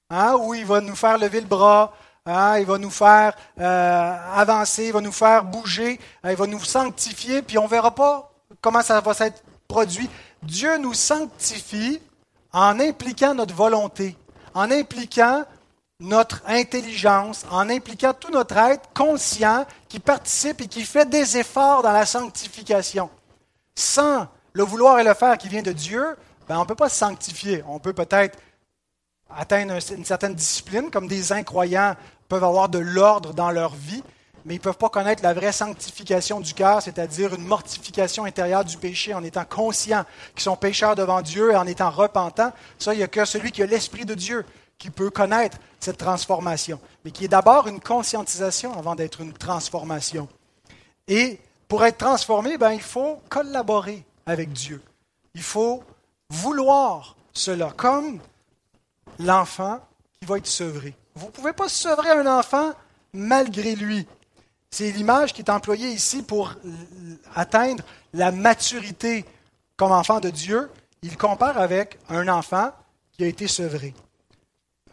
[0.09, 1.93] Hein, où il va nous faire lever le bras,
[2.25, 6.47] hein, il va nous faire euh, avancer, il va nous faire bouger, hein, il va
[6.47, 8.31] nous sanctifier, puis on ne verra pas
[8.61, 10.09] comment ça va s'être produit.
[10.41, 11.99] Dieu nous sanctifie
[12.53, 14.15] en impliquant notre volonté,
[14.53, 15.45] en impliquant
[15.99, 21.81] notre intelligence, en impliquant tout notre être conscient qui participe et qui fait des efforts
[21.81, 23.09] dans la sanctification.
[23.75, 26.15] Sans le vouloir et le faire qui vient de Dieu,
[26.47, 27.63] ben on ne peut pas se sanctifier.
[27.67, 28.37] On peut peut-être
[29.29, 31.95] atteindre une certaine discipline, comme des incroyants
[32.29, 34.03] peuvent avoir de l'ordre dans leur vie,
[34.47, 38.63] mais ils ne peuvent pas connaître la vraie sanctification du cœur, c'est-à-dire une mortification intérieure
[38.63, 42.53] du péché en étant conscients qu'ils sont pécheurs devant Dieu et en étant repentants.
[42.79, 44.45] Ça, il n'y a que celui qui a l'Esprit de Dieu
[44.77, 50.29] qui peut connaître cette transformation, mais qui est d'abord une conscientisation avant d'être une transformation.
[51.09, 54.81] Et pour être transformé, ben, il faut collaborer avec Dieu.
[55.35, 55.83] Il faut
[56.29, 58.19] vouloir cela, comme
[59.19, 59.81] l'enfant
[60.21, 60.95] qui va être sevré.
[61.15, 62.71] Vous ne pouvez pas sevrer un enfant
[63.11, 64.07] malgré lui.
[64.69, 66.53] C'est l'image qui est employée ici pour
[67.35, 69.25] atteindre la maturité
[69.75, 70.69] comme enfant de Dieu.
[71.01, 72.71] Il compare avec un enfant
[73.13, 73.93] qui a été sevré.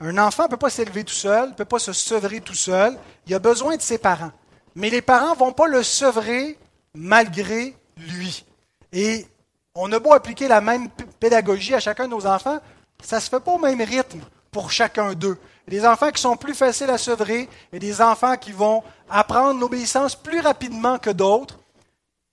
[0.01, 2.99] Un enfant ne peut pas s'élever tout seul, ne peut pas se sevrer tout seul.
[3.27, 4.33] Il a besoin de ses parents.
[4.75, 6.59] Mais les parents ne vont pas le sevrer
[6.95, 8.45] malgré lui.
[8.93, 9.27] Et
[9.75, 10.89] on a beau appliquer la même
[11.21, 12.61] pédagogie à chacun de nos enfants,
[13.03, 14.21] ça ne se fait pas au même rythme
[14.51, 15.39] pour chacun d'eux.
[15.67, 20.15] Des enfants qui sont plus faciles à sevrer et des enfants qui vont apprendre l'obéissance
[20.15, 21.59] plus rapidement que d'autres.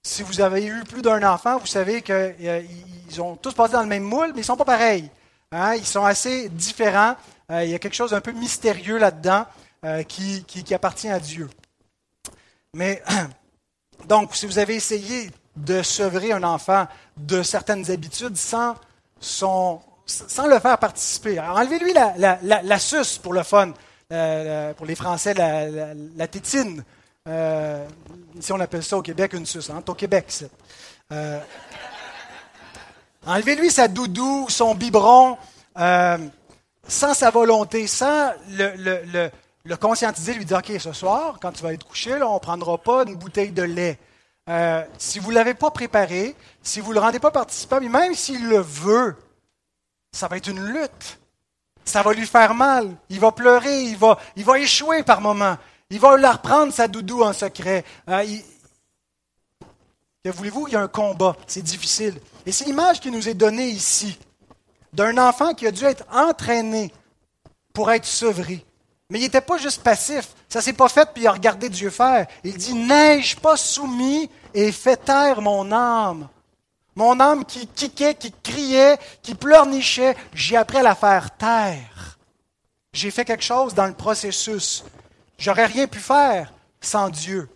[0.03, 2.63] Si vous avez eu plus d'un enfant, vous savez qu'ils euh,
[3.19, 5.09] ont tous passé dans le même moule, mais ils ne sont pas pareils.
[5.51, 5.75] Hein.
[5.75, 7.15] Ils sont assez différents.
[7.51, 9.45] Euh, il y a quelque chose d'un peu mystérieux là-dedans
[9.85, 11.49] euh, qui, appartient à Dieu.
[12.73, 13.03] Mais,
[14.07, 20.59] donc, si vous avez essayé de sevrer un enfant de certaines habitudes sans, sans le
[20.59, 23.71] faire participer, enlevez-lui la, la, suce pour le fun,
[24.11, 26.83] euh, pour les Français, la, tétine.
[28.39, 30.33] si on appelle ça au Québec une suce, hein, au Québec.
[33.25, 35.37] Enlevez-lui sa doudou, son biberon
[36.87, 39.29] sans sa volonté, sans le,
[39.79, 42.77] conscientiser, lui dire, OK, ce soir, quand tu vas être couché, là, on ne prendra
[42.77, 43.97] pas une bouteille de lait.
[44.49, 48.13] Euh, si vous ne l'avez pas préparé, si vous ne le rendez pas participant, même
[48.15, 49.15] s'il le veut,
[50.11, 51.19] ça va être une lutte.
[51.85, 52.95] Ça va lui faire mal.
[53.09, 55.57] Il va pleurer, il va, il va échouer par moments.
[55.89, 57.83] Il va la reprendre, sa doudou, en secret.
[58.09, 58.23] Euh,
[60.25, 61.35] voulez-vous, il y a un combat.
[61.47, 62.19] C'est difficile.
[62.45, 64.17] Et c'est l'image qui nous est donnée ici
[64.93, 66.93] d'un enfant qui a dû être entraîné
[67.73, 68.65] pour être sevré.
[69.09, 70.29] Mais il n'était pas juste passif.
[70.47, 72.27] Ça ne s'est pas fait puis il a regardé Dieu faire.
[72.43, 76.27] Il dit N'ai-je pas soumis et fait taire mon âme
[76.95, 82.17] Mon âme qui quiquait, qui criait, qui pleurnichait, j'ai appris à la faire taire.
[82.93, 84.83] J'ai fait quelque chose dans le processus.
[85.37, 87.49] J'aurais rien pu faire sans Dieu.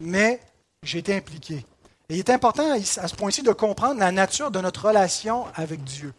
[0.00, 0.40] Mais
[0.82, 1.64] j'ai été impliqué.
[2.08, 5.82] Et il est important à ce point-ci de comprendre la nature de notre relation avec
[5.84, 6.12] Dieu.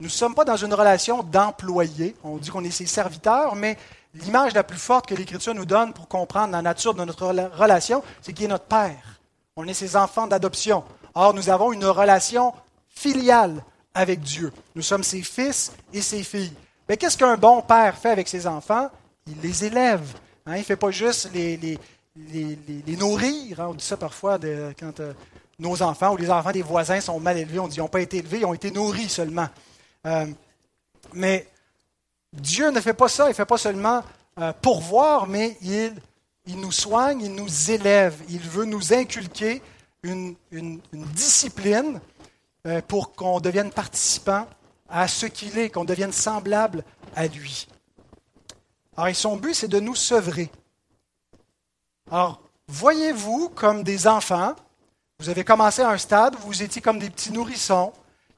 [0.00, 2.16] Nous ne sommes pas dans une relation d'employé.
[2.24, 3.76] On dit qu'on est ses serviteurs, mais
[4.14, 8.02] l'image la plus forte que l'Écriture nous donne pour comprendre la nature de notre relation,
[8.20, 9.20] c'est qu'il est notre Père.
[9.54, 10.82] On est ses enfants d'adoption.
[11.14, 12.52] Or, nous avons une relation
[12.88, 13.62] filiale
[13.94, 14.52] avec Dieu.
[14.74, 16.52] Nous sommes ses fils et ses filles.
[16.88, 18.90] Mais qu'est-ce qu'un bon père fait avec ses enfants?
[19.26, 20.14] Il les élève.
[20.46, 23.60] Hein, il ne fait pas juste les, les, nourrir.
[23.60, 23.68] Hein?
[23.70, 24.38] on dit ça parfois
[24.78, 25.12] quand euh,
[25.58, 27.58] nos enfants ou les enfants des voisins sont mal élevés.
[27.58, 29.48] On dit qu'ils n'ont pas été élevés, ils ont été nourris seulement.
[30.06, 30.26] Euh,
[31.12, 31.46] mais
[32.32, 34.02] Dieu ne fait pas ça, il ne fait pas seulement
[34.40, 35.94] euh, pourvoir, mais il,
[36.46, 39.62] il, nous soigne, il nous élève, il veut nous inculquer
[40.02, 40.34] une,
[40.92, 42.00] discipline
[42.66, 44.46] euh, pour qu'on devienne participant
[44.88, 46.84] à ce qu'il est, qu'on devienne semblable
[47.14, 47.68] à lui.
[48.96, 50.50] Alors, son but, c'est de nous sevrer.
[52.10, 54.54] Alors, voyez-vous comme des enfants,
[55.18, 57.92] vous avez commencé à un stade où vous étiez comme des petits nourrissons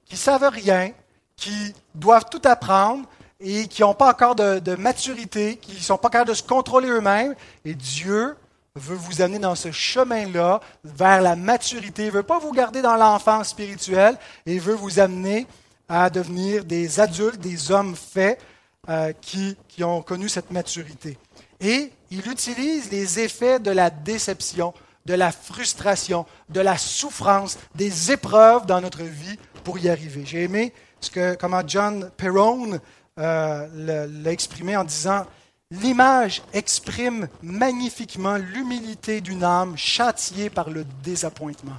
[0.05, 0.93] qui ne savent rien,
[1.35, 3.09] qui doivent tout apprendre
[3.41, 6.89] et qui n'ont pas encore de, maturité, qui ne sont pas capables de se contrôler
[6.89, 7.35] eux-mêmes.
[7.65, 8.37] Et Dieu
[8.77, 12.03] veut vous amener dans ce chemin-là vers la maturité.
[12.03, 15.47] Il ne veut pas vous garder dans l'enfance spirituelle et veut vous amener
[15.89, 18.41] à devenir des adultes, des hommes faits
[18.89, 21.17] euh, qui, qui ont connu cette maturité.
[21.61, 24.75] Et il utilise les effets de la déception,
[25.07, 30.25] de la frustration, de la souffrance, des épreuves dans notre vie pour y arriver.
[30.27, 32.81] J'ai aimé ce que, comment John Perrone
[33.21, 35.27] euh, l'a exprimé en disant
[35.71, 41.77] L'image exprime magnifiquement l'humilité d'une âme châtiée par le désappointement.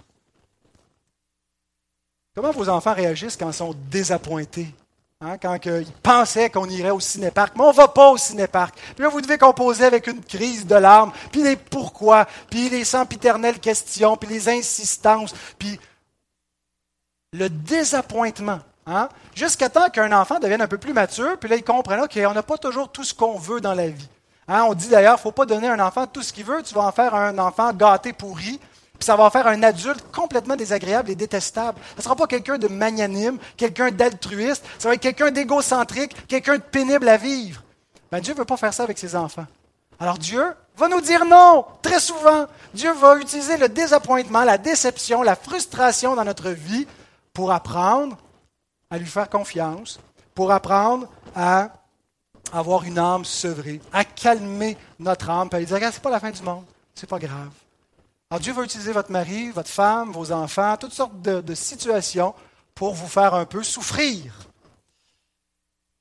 [2.35, 4.73] Comment vos enfants réagissent quand ils sont désappointés?
[5.21, 8.75] Hein, quand ils pensaient qu'on irait au cinéparc, mais on ne va pas au cinéparc.
[8.95, 12.83] Puis là, vous devez composer avec une crise de larmes, puis les pourquoi, puis les
[12.83, 15.79] sempiternelles questions, puis les insistances, puis
[17.31, 18.59] le désappointement.
[18.87, 19.09] Hein?
[19.33, 22.43] Jusqu'à temps qu'un enfant devienne un peu plus mature, puis là, il comprend qu'on n'a
[22.43, 24.09] pas toujours tout ce qu'on veut dans la vie.
[24.47, 24.65] Hein?
[24.69, 26.61] On dit d'ailleurs, il ne faut pas donner à un enfant tout ce qu'il veut,
[26.61, 28.59] tu vas en faire un enfant gâté, pourri,
[28.97, 31.79] puis ça va en faire un adulte complètement désagréable et détestable.
[31.93, 36.57] Ce ne sera pas quelqu'un de magnanime, quelqu'un d'altruiste, ça va être quelqu'un d'égocentrique, quelqu'un
[36.57, 37.61] de pénible à vivre.
[38.11, 39.47] Ben, Dieu ne veut pas faire ça avec ses enfants.
[39.99, 40.43] Alors Dieu
[40.77, 42.45] va nous dire non, très souvent.
[42.73, 46.85] Dieu va utiliser le désappointement, la déception, la frustration dans notre vie
[47.33, 48.17] pour apprendre
[48.89, 49.99] à lui faire confiance,
[50.33, 51.71] pour apprendre à
[52.51, 56.19] avoir une âme sevrée, à calmer notre âme, puis à lui dire, c'est pas la
[56.19, 57.51] fin du monde, c'est pas grave.
[58.29, 62.33] Alors Dieu va utiliser votre mari, votre femme, vos enfants, toutes sortes de, situations
[62.73, 64.33] pour vous faire un peu souffrir.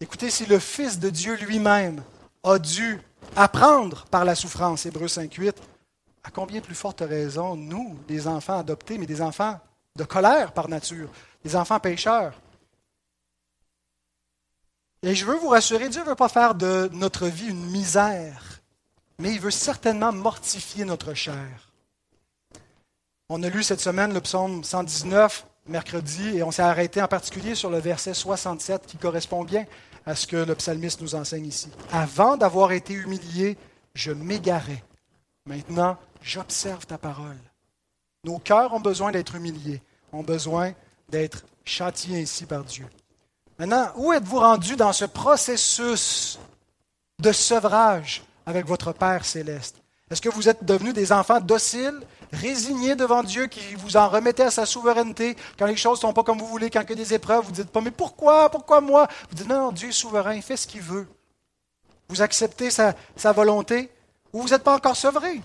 [0.00, 2.02] Écoutez, si le Fils de Dieu lui-même
[2.42, 3.00] a dû
[3.36, 5.52] apprendre par la souffrance, Hébreu 5.8,
[6.24, 9.60] à combien plus forte raison, nous, des enfants adoptés, mais des enfants
[9.96, 11.08] de colère par nature,
[11.44, 12.34] des enfants pécheurs.
[15.06, 18.62] Et je veux vous rassurer, Dieu ne veut pas faire de notre vie une misère,
[19.18, 21.74] mais il veut certainement mortifier notre chair.
[23.28, 27.54] On a lu cette semaine le psaume 119, mercredi, et on s'est arrêté en particulier
[27.54, 29.66] sur le verset 67 qui correspond bien
[30.06, 31.68] à ce que le psalmiste nous enseigne ici.
[31.92, 33.58] Avant d'avoir été humilié,
[33.94, 34.82] je m'égarais.
[35.44, 37.36] Maintenant, j'observe ta parole.
[38.24, 39.82] Nos cœurs ont besoin d'être humiliés,
[40.14, 40.72] ont besoin
[41.10, 42.86] d'être châtiés ainsi par Dieu.
[43.58, 46.38] Maintenant, où êtes-vous rendu dans ce processus
[47.20, 49.76] de sevrage avec votre Père céleste?
[50.10, 52.00] Est-ce que vous êtes devenus des enfants dociles,
[52.32, 55.36] résignés devant Dieu, qui vous en remettez à sa souveraineté?
[55.58, 57.44] Quand les choses ne sont pas comme vous voulez, quand il y a des épreuves,
[57.44, 59.06] vous ne dites pas, mais pourquoi, pourquoi moi?
[59.30, 61.06] Vous dites, non, Dieu est souverain, il fait ce qu'il veut.
[62.08, 63.90] Vous acceptez sa, sa volonté
[64.32, 65.40] ou vous n'êtes pas encore sevré?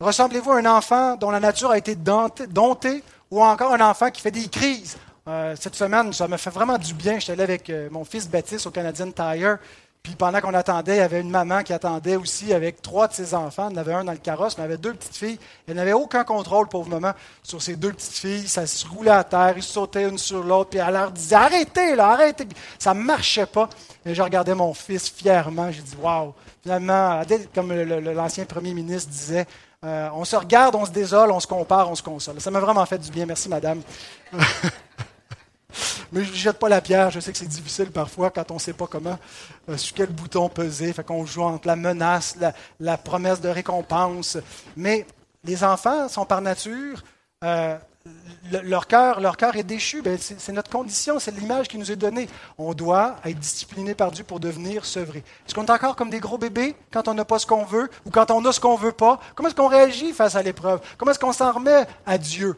[0.00, 4.20] Ressemblez-vous à un enfant dont la nature a été domptée ou encore un enfant qui
[4.20, 4.96] fait des crises?
[5.28, 7.18] Euh, cette semaine, ça me fait vraiment du bien.
[7.18, 9.58] J'étais allé avec euh, mon fils Baptiste au Canadian Tire.
[10.02, 13.12] Puis pendant qu'on attendait, il y avait une maman qui attendait aussi avec trois de
[13.12, 13.68] ses enfants.
[13.68, 15.38] Il y en avait un dans le carrosse, mais il avait deux petites filles.
[15.66, 17.10] Elle n'avait aucun contrôle, pauvre maman,
[17.42, 18.46] sur ces deux petites filles.
[18.46, 20.70] Ça se roulait à terre, ils sautaient une sur l'autre.
[20.70, 22.46] Puis elle leur disait Arrêtez, là, arrêtez.
[22.78, 23.68] ça ne marchait pas.
[24.04, 25.72] Et je regardais mon fils fièrement.
[25.72, 27.22] J'ai dit Waouh Finalement,
[27.52, 29.46] comme l'ancien premier ministre disait,
[29.84, 32.40] euh, on se regarde, on se désole, on se compare, on se console.
[32.40, 33.26] Ça m'a vraiment fait du bien.
[33.26, 33.82] Merci, madame.
[36.12, 37.10] Mais je ne jette pas la pierre.
[37.10, 39.18] Je sais que c'est difficile parfois quand on ne sait pas comment,
[39.68, 40.92] euh, sur quel bouton peser.
[40.92, 42.36] Fait qu'on joue entre la menace,
[42.80, 44.38] la, promesse de récompense.
[44.76, 45.06] Mais
[45.44, 47.02] les enfants sont par nature,
[47.44, 47.76] euh,
[48.62, 50.02] leur, cœur, leur est déchu.
[50.02, 52.28] Ben, c'est notre condition, c'est l'image qui nous est donnée.
[52.58, 55.18] On doit être discipliné par Dieu pour devenir sevré.
[55.46, 57.88] Est-ce qu'on est encore comme des gros bébés quand on n'a pas ce qu'on veut
[58.04, 59.20] ou quand on a ce qu'on ne veut pas?
[59.34, 60.80] Comment est-ce qu'on réagit face à l'épreuve?
[60.96, 62.56] Comment est-ce qu'on s'en remet à Dieu?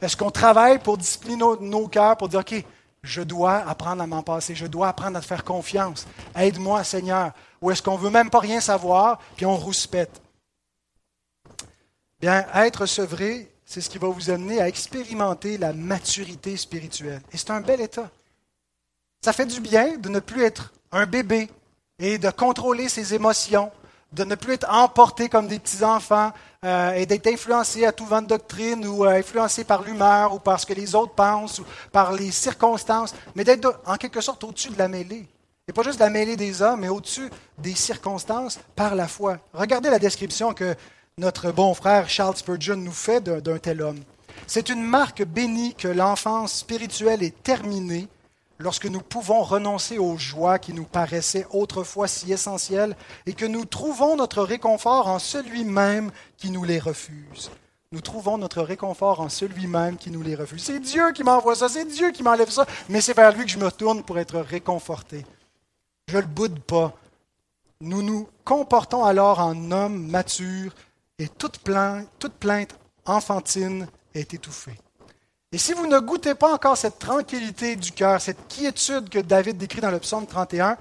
[0.00, 2.64] Est-ce qu'on travaille pour discipliner nos, cœurs, pour dire, OK,
[3.02, 6.06] je dois apprendre à m'en passer, je dois apprendre à te faire confiance.
[6.36, 7.32] Aide-moi, Seigneur.
[7.60, 10.20] Ou est-ce qu'on ne veut même pas rien savoir, puis on rouspète?
[12.20, 17.22] Bien, être sevré, c'est ce qui va vous amener à expérimenter la maturité spirituelle.
[17.32, 18.10] Et c'est un bel état.
[19.22, 21.48] Ça fait du bien de ne plus être un bébé
[21.98, 23.70] et de contrôler ses émotions,
[24.12, 26.32] de ne plus être emporté comme des petits-enfants
[26.64, 30.38] euh, et d'être influencé à tout vent de doctrine ou euh, influencé par l'humeur ou
[30.38, 34.42] par ce que les autres pensent ou par les circonstances, mais d'être en quelque sorte
[34.44, 35.26] au-dessus de la mêlée.
[35.68, 37.28] Et pas juste la mêlée des hommes, mais au-dessus
[37.58, 39.38] des circonstances par la foi.
[39.52, 40.74] Regardez la description que
[41.18, 44.00] notre bon frère Charles Spurgeon nous fait d'un tel homme.
[44.46, 48.08] C'est une marque bénie que l'enfance spirituelle est terminée
[48.58, 52.96] lorsque nous pouvons renoncer aux joies qui nous paraissaient autrefois si essentielles
[53.26, 57.50] et que nous trouvons notre réconfort en celui même qui nous les refuse.
[57.90, 60.62] Nous trouvons notre réconfort en celui-même qui nous les refuse.
[60.62, 63.50] C'est Dieu qui m'envoie ça, c'est Dieu qui m'enlève ça, mais c'est vers lui que
[63.50, 65.24] je me tourne pour être réconforté.
[66.08, 66.92] Je ne le boude pas.
[67.80, 70.74] Nous nous comportons alors en hommes matures
[71.18, 74.78] et toute plainte, toute plainte enfantine est étouffée.
[75.50, 79.56] Et si vous ne goûtez pas encore cette tranquillité du cœur, cette quiétude que David
[79.56, 80.76] décrit dans le psaume 31,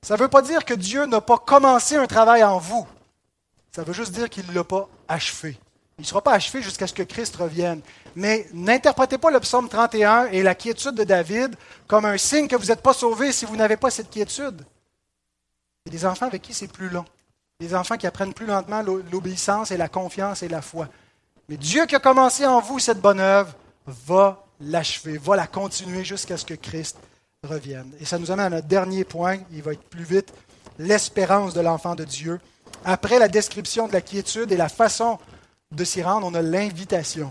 [0.00, 2.86] ça ne veut pas dire que Dieu n'a pas commencé un travail en vous.
[3.72, 5.58] Ça veut juste dire qu'il ne l'a pas achevé.
[5.98, 7.80] Il ne sera pas achevé jusqu'à ce que Christ revienne.
[8.14, 11.54] Mais n'interprétez pas le psaume 31 et la quiétude de David
[11.86, 14.64] comme un signe que vous n'êtes pas sauvé si vous n'avez pas cette quiétude.
[15.84, 17.04] Il y a des enfants avec qui c'est plus long.
[17.60, 20.88] Des enfants qui apprennent plus lentement l'obéissance et la confiance et la foi.
[21.48, 23.54] Mais Dieu qui a commencé en vous cette bonne œuvre
[23.86, 26.98] va l'achever, va la continuer jusqu'à ce que Christ
[27.42, 27.92] revienne.
[28.00, 30.32] Et ça nous amène à notre dernier point, il va être plus vite,
[30.78, 32.40] l'espérance de l'enfant de Dieu.
[32.84, 35.18] Après la description de la quiétude et la façon
[35.72, 37.30] de s'y rendre, on a l'invitation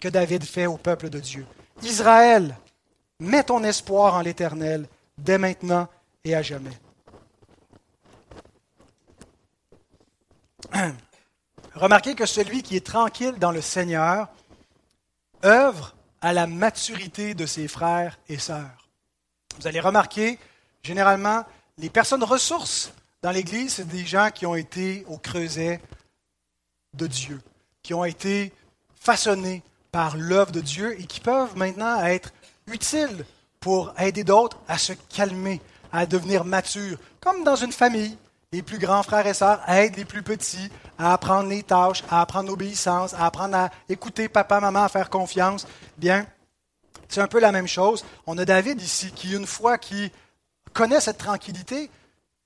[0.00, 1.46] que David fait au peuple de Dieu.
[1.82, 2.56] Israël,
[3.20, 4.86] mets ton espoir en l'Éternel
[5.18, 5.88] dès maintenant
[6.24, 6.78] et à jamais.
[11.74, 14.28] Remarquez que celui qui est tranquille dans le Seigneur
[15.44, 18.88] œuvre à la maturité de ses frères et sœurs.
[19.58, 20.38] Vous allez remarquer,
[20.82, 21.44] généralement,
[21.78, 25.80] les personnes ressources dans l'Église, c'est des gens qui ont été au creuset
[26.94, 27.40] de Dieu,
[27.82, 28.52] qui ont été
[28.94, 29.62] façonnés
[29.92, 32.32] par l'œuvre de Dieu et qui peuvent maintenant être
[32.66, 33.24] utiles
[33.60, 35.60] pour aider d'autres à se calmer,
[35.92, 38.16] à devenir matures, comme dans une famille.
[38.52, 42.20] Les plus grands frères et sœurs aident les plus petits à apprendre les tâches, à
[42.20, 45.66] apprendre l'obéissance, à apprendre à écouter papa, maman, à faire confiance.
[45.98, 46.26] Bien,
[47.08, 48.04] c'est un peu la même chose.
[48.26, 50.10] On a David ici qui, une fois qu'il
[50.72, 51.90] connaît cette tranquillité,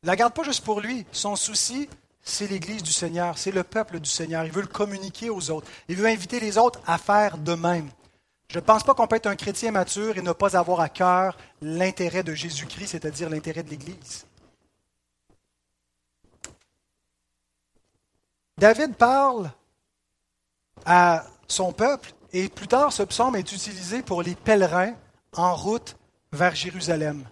[0.02, 1.04] ne la garde pas juste pour lui.
[1.12, 1.88] Son souci,
[2.22, 4.44] c'est l'Église du Seigneur, c'est le peuple du Seigneur.
[4.44, 5.68] Il veut le communiquer aux autres.
[5.88, 7.90] Il veut inviter les autres à faire de même.
[8.48, 10.88] Je ne pense pas qu'on peut être un chrétien mature et ne pas avoir à
[10.88, 14.24] cœur l'intérêt de Jésus-Christ, c'est-à-dire l'intérêt de l'Église.
[18.60, 19.50] David parle
[20.84, 24.92] à son peuple et plus tard, ce psaume est utilisé pour les pèlerins
[25.34, 25.96] en route
[26.30, 27.24] vers Jérusalem.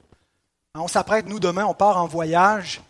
[0.74, 2.81] On s'apprête, nous, demain, on part en voyage.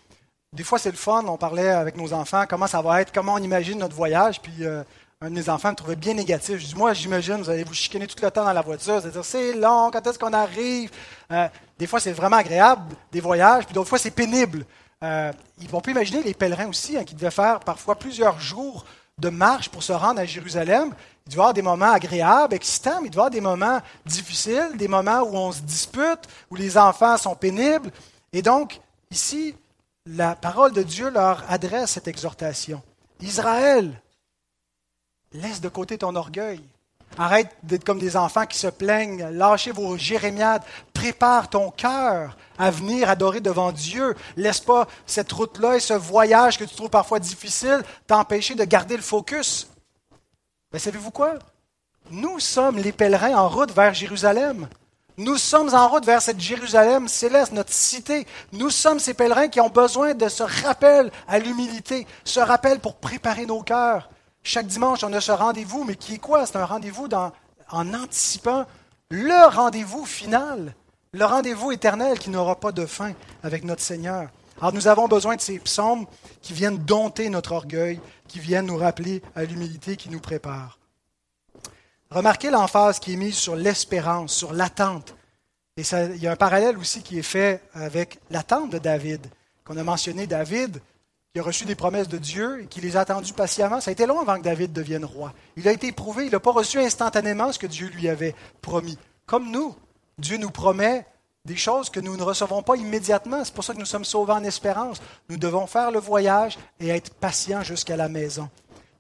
[0.52, 1.24] Des fois, c'est le fun.
[1.26, 4.40] On parlait avec nos enfants comment ça va être, comment on imagine notre voyage.
[4.40, 4.84] Puis euh,
[5.20, 6.60] un de mes enfants me trouvait bien négatif.
[6.60, 9.00] Je dis, moi, j'imagine, vous allez vous chicaner tout le temps dans la voiture.
[9.00, 10.92] C'est-à-dire, c'est long, quand est-ce qu'on arrive?
[11.32, 14.64] Euh, des fois, c'est vraiment agréable, des voyages, puis d'autres fois, c'est pénible.
[15.04, 15.32] Euh,
[15.72, 18.84] on peut imaginer les pèlerins aussi, hein, qui devaient faire parfois plusieurs jours
[19.18, 20.92] de marche pour se rendre à Jérusalem.
[21.26, 23.80] Il doit y avoir des moments agréables, excitants, mais il doit y avoir des moments
[24.06, 27.90] difficiles, des moments où on se dispute, où les enfants sont pénibles.
[28.32, 28.80] Et donc,
[29.10, 29.54] ici,
[30.06, 32.82] la parole de Dieu leur adresse cette exhortation.
[33.20, 34.00] Israël,
[35.32, 36.60] laisse de côté ton orgueil.
[37.18, 39.28] Arrête d'être comme des enfants qui se plaignent.
[39.32, 40.62] Lâchez vos jérémiades.
[40.94, 44.14] Prépare ton cœur à venir adorer devant Dieu.
[44.36, 48.96] Laisse pas cette route-là et ce voyage que tu trouves parfois difficile t'empêcher de garder
[48.96, 49.68] le focus.
[50.72, 51.34] Mais savez-vous quoi?
[52.10, 54.68] Nous sommes les pèlerins en route vers Jérusalem.
[55.16, 58.24] Nous sommes en route vers cette Jérusalem céleste, notre cité.
[58.52, 62.94] Nous sommes ces pèlerins qui ont besoin de ce rappel à l'humilité, ce rappel pour
[62.96, 64.08] préparer nos cœurs.
[64.50, 66.46] Chaque dimanche, on a ce rendez-vous, mais qui est quoi?
[66.46, 67.06] C'est un rendez-vous
[67.70, 68.64] en anticipant
[69.10, 70.74] le rendez-vous final,
[71.12, 74.30] le rendez-vous éternel qui n'aura pas de fin avec notre Seigneur.
[74.58, 76.06] Alors nous avons besoin de ces psaumes
[76.40, 80.78] qui viennent dompter notre orgueil, qui viennent nous rappeler à l'humilité qui nous prépare.
[82.08, 85.14] Remarquez l'emphase qui est mise sur l'espérance, sur l'attente.
[85.76, 89.26] Et il y a un parallèle aussi qui est fait avec l'attente de David,
[89.66, 90.80] qu'on a mentionné David,
[91.32, 93.80] qui a reçu des promesses de Dieu et qui les a attendues patiemment.
[93.80, 95.34] Ça a été long avant que David devienne roi.
[95.56, 98.98] Il a été éprouvé, il n'a pas reçu instantanément ce que Dieu lui avait promis.
[99.26, 99.74] Comme nous,
[100.18, 101.06] Dieu nous promet
[101.44, 103.44] des choses que nous ne recevons pas immédiatement.
[103.44, 105.00] C'est pour ça que nous sommes sauvés en espérance.
[105.28, 108.48] Nous devons faire le voyage et être patients jusqu'à la maison.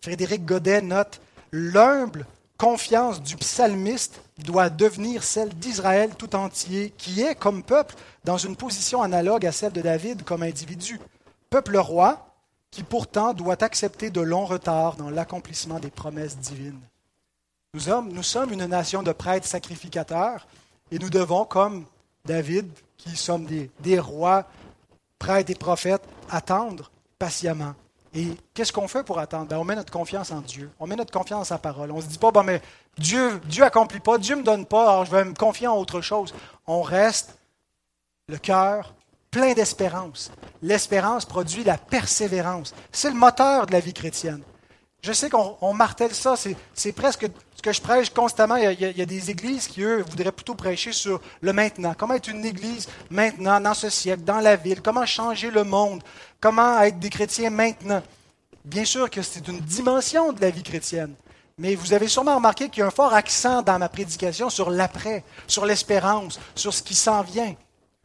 [0.00, 1.20] Frédéric Godet note
[1.50, 2.26] L'humble
[2.58, 8.56] confiance du psalmiste doit devenir celle d'Israël tout entier, qui est, comme peuple, dans une
[8.56, 11.00] position analogue à celle de David comme individu.
[11.50, 12.28] Peuple roi,
[12.70, 16.80] qui pourtant doit accepter de longs retards dans l'accomplissement des promesses divines.
[17.74, 17.80] Nous
[18.22, 20.46] sommes, une nation de prêtres sacrificateurs
[20.90, 21.84] et nous devons, comme
[22.24, 23.46] David, qui sommes
[23.80, 24.46] des, rois,
[25.18, 27.74] prêtres et prophètes, attendre patiemment
[28.14, 29.48] Et qu'est-ce qu'on fait pour attendre?
[29.48, 30.70] Ben, on met notre confiance en Dieu.
[30.80, 31.90] On met notre confiance en sa parole.
[31.90, 32.44] On ne se dit pas, bon,
[32.96, 35.76] Dieu Dieu accomplit pas, Dieu ne me donne pas, alors je vais me confier en
[35.76, 36.34] autre chose.
[36.66, 37.38] On reste
[38.28, 38.94] le cœur
[39.30, 40.30] plein d'espérance.
[40.62, 42.74] L'espérance produit la persévérance.
[42.92, 44.42] C'est le moteur de la vie chrétienne.
[45.00, 46.34] Je sais qu'on martèle ça,
[46.74, 48.56] c'est presque ce que je prêche constamment.
[48.56, 51.52] Il y, a, il y, a, des églises qui, eux, voudraient plutôt prêcher sur le
[51.52, 51.94] maintenant.
[51.96, 54.82] Comment être une église maintenant, dans ce siècle, dans la ville?
[54.82, 56.02] Comment changer le monde?
[56.40, 58.02] Comment être des chrétiens maintenant?
[58.64, 61.14] Bien sûr que c'est une dimension de la vie chrétienne.
[61.58, 64.68] Mais vous avez sûrement remarqué qu'il y a un fort accent dans ma prédication sur
[64.68, 67.54] l'après, sur l'espérance, sur ce qui s'en vient.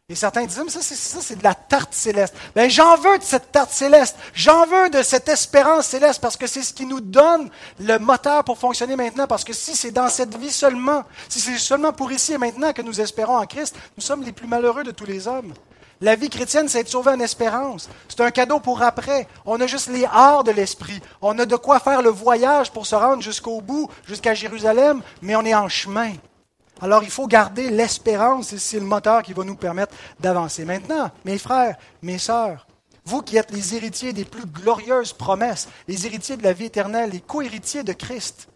[0.10, 2.36] Et certains disent, mais ça, c'est, c'est de la tarte céleste.
[2.54, 4.18] Ben, j'en veux de cette tarte céleste.
[4.34, 7.50] J'en veux de cette espérance céleste parce que c'est ce qui nous donne
[7.80, 9.28] le moteur pour fonctionner maintenant.
[9.28, 12.74] Parce que si c'est dans cette vie seulement, si c'est seulement pour ici et maintenant
[12.74, 15.54] que nous espérons en Christ, nous sommes les plus malheureux de tous les hommes.
[16.02, 17.90] La vie chrétienne, c'est être sauvé en espérance.
[18.10, 19.26] C'est un cadeau pour après.
[19.46, 21.00] On a juste les arts de l'esprit.
[21.22, 25.38] On a de quoi faire le voyage pour se rendre jusqu'au bout, jusqu'à Jérusalem, mais
[25.38, 26.12] on est en chemin.
[26.82, 30.66] Alors il faut garder l'espérance, c'est le moteur qui va nous permettre d'avancer.
[30.66, 32.68] Maintenant, mes frères, mes sœurs,
[33.06, 37.12] vous qui êtes les héritiers des plus glorieuses promesses, les héritiers de la vie éternelle,
[37.12, 38.48] les co-héritiers de Christ,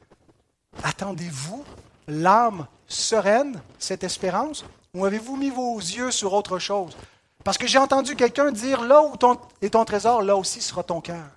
[0.83, 1.63] attendez-vous
[2.07, 6.95] l'âme sereine, cette espérance, ou avez-vous mis vos yeux sur autre chose?
[7.43, 9.13] Parce que j'ai entendu quelqu'un dire, là où
[9.61, 11.27] est ton trésor, là aussi sera ton cœur.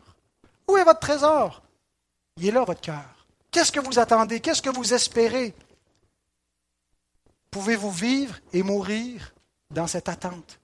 [0.69, 1.63] Où est votre trésor?
[2.37, 3.05] Il est là, votre cœur.
[3.51, 4.41] Qu'est-ce que vous attendez?
[4.41, 5.55] Qu'est-ce que vous espérez?
[7.51, 9.35] Pouvez-vous vivre et mourir
[9.71, 10.61] dans cette attente?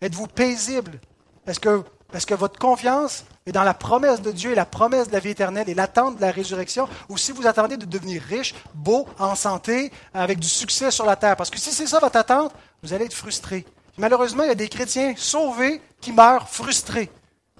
[0.00, 1.00] Êtes-vous paisible?
[1.46, 1.82] Est-ce que,
[2.26, 5.30] que votre confiance est dans la promesse de Dieu et la promesse de la vie
[5.30, 6.88] éternelle et l'attente de la résurrection?
[7.08, 11.16] Ou si vous attendez de devenir riche, beau, en santé, avec du succès sur la
[11.16, 11.36] terre?
[11.36, 12.52] Parce que si c'est ça votre attente,
[12.82, 13.66] vous allez être frustré.
[13.98, 17.10] Malheureusement, il y a des chrétiens sauvés qui meurent frustrés.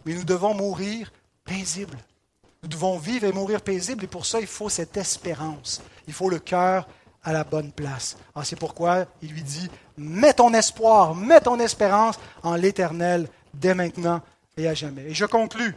[0.06, 1.12] Mais nous devons mourir
[1.44, 1.98] paisibles.
[2.62, 5.82] Nous devons vivre et mourir paisibles et pour ça, il faut cette espérance.
[6.06, 6.86] Il faut le cœur
[7.22, 8.16] à la bonne place.
[8.34, 13.74] Ah, c'est pourquoi il lui dit, mets ton espoir, mets ton espérance en l'Éternel dès
[13.74, 14.22] maintenant
[14.56, 15.02] et à jamais.
[15.02, 15.74] Et je conclus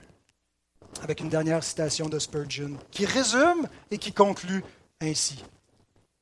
[1.01, 4.63] avec une dernière citation de Spurgeon qui résume et qui conclut
[5.01, 5.43] ainsi.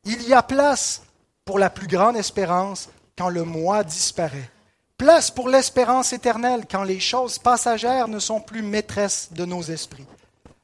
[0.05, 1.03] Il y a place
[1.45, 4.49] pour la plus grande espérance quand le moi disparaît.
[4.97, 10.05] Place pour l'espérance éternelle quand les choses passagères ne sont plus maîtresses de nos esprits.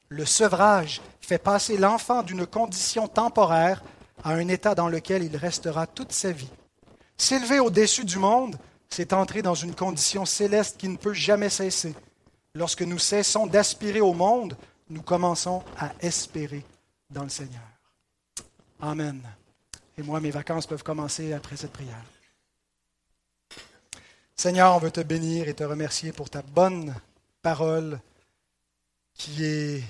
[0.08, 3.82] Le sevrage fait passer l'enfant d'une condition temporaire
[4.24, 6.50] à un état dans lequel il restera toute sa vie.
[7.16, 8.56] S'élever au-dessus du monde,
[8.88, 11.94] c'est entrer dans une condition céleste qui ne peut jamais cesser.
[12.54, 14.56] Lorsque nous cessons d'aspirer au monde,
[14.90, 16.64] nous commençons à espérer
[17.10, 17.62] dans le Seigneur.
[18.80, 19.20] Amen.
[19.96, 22.04] Et moi, mes vacances peuvent commencer après cette prière.
[24.36, 26.94] Seigneur, on veut te bénir et te remercier pour ta bonne
[27.42, 27.98] parole
[29.14, 29.82] qui,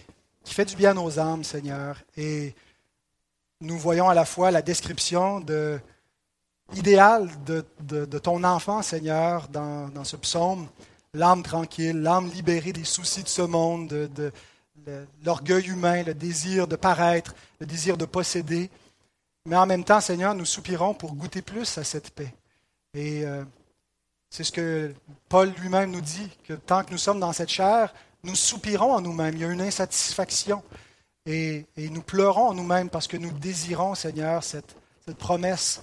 [0.44, 1.98] fait du bien nos âmes, Seigneur.
[2.16, 2.54] Et
[3.60, 5.80] nous voyons à la fois la description de,
[6.74, 10.68] idéale de, ton enfant, Seigneur, dans, dans ce psaume,
[11.14, 14.32] l'âme tranquille, l'âme libérée des soucis de ce monde, de,
[15.22, 18.70] l'orgueil humain, le désir de paraître, le désir de posséder.
[19.44, 22.32] Mais en même temps, Seigneur, nous soupirons pour goûter plus à cette paix.
[22.94, 23.44] Et euh,
[24.30, 24.94] c'est ce que
[25.28, 27.92] Paul lui-même nous dit, que tant que nous sommes dans cette chair,
[28.22, 29.34] nous soupirons en nous-mêmes.
[29.34, 30.62] Il y a une insatisfaction.
[31.30, 34.74] Et, nous pleurons nous-mêmes parce que nous désirons, Seigneur, cette,
[35.18, 35.82] promesse,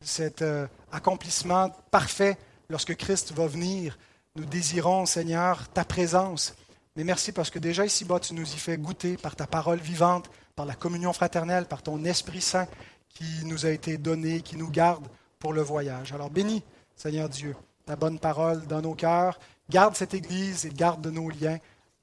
[0.00, 2.38] cet euh, accomplissement parfait
[2.70, 3.98] lorsque Christ va venir.
[4.36, 6.54] Nous désirons, Seigneur, ta présence.
[6.96, 10.30] Mais merci parce que déjà ici-bas, tu nous y fais goûter par ta parole vivante,
[10.54, 12.66] par la communion fraternelle, par ton Esprit Saint
[13.10, 15.06] qui nous a été donné, qui nous garde
[15.38, 16.14] pour le voyage.
[16.14, 16.62] Alors bénis,
[16.96, 19.38] Seigneur Dieu, ta bonne parole dans nos cœurs.
[19.68, 21.58] Garde cette Église et garde de nos liens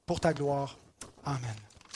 [0.06, 0.78] pour ta gloire.
[1.24, 1.63] Amen.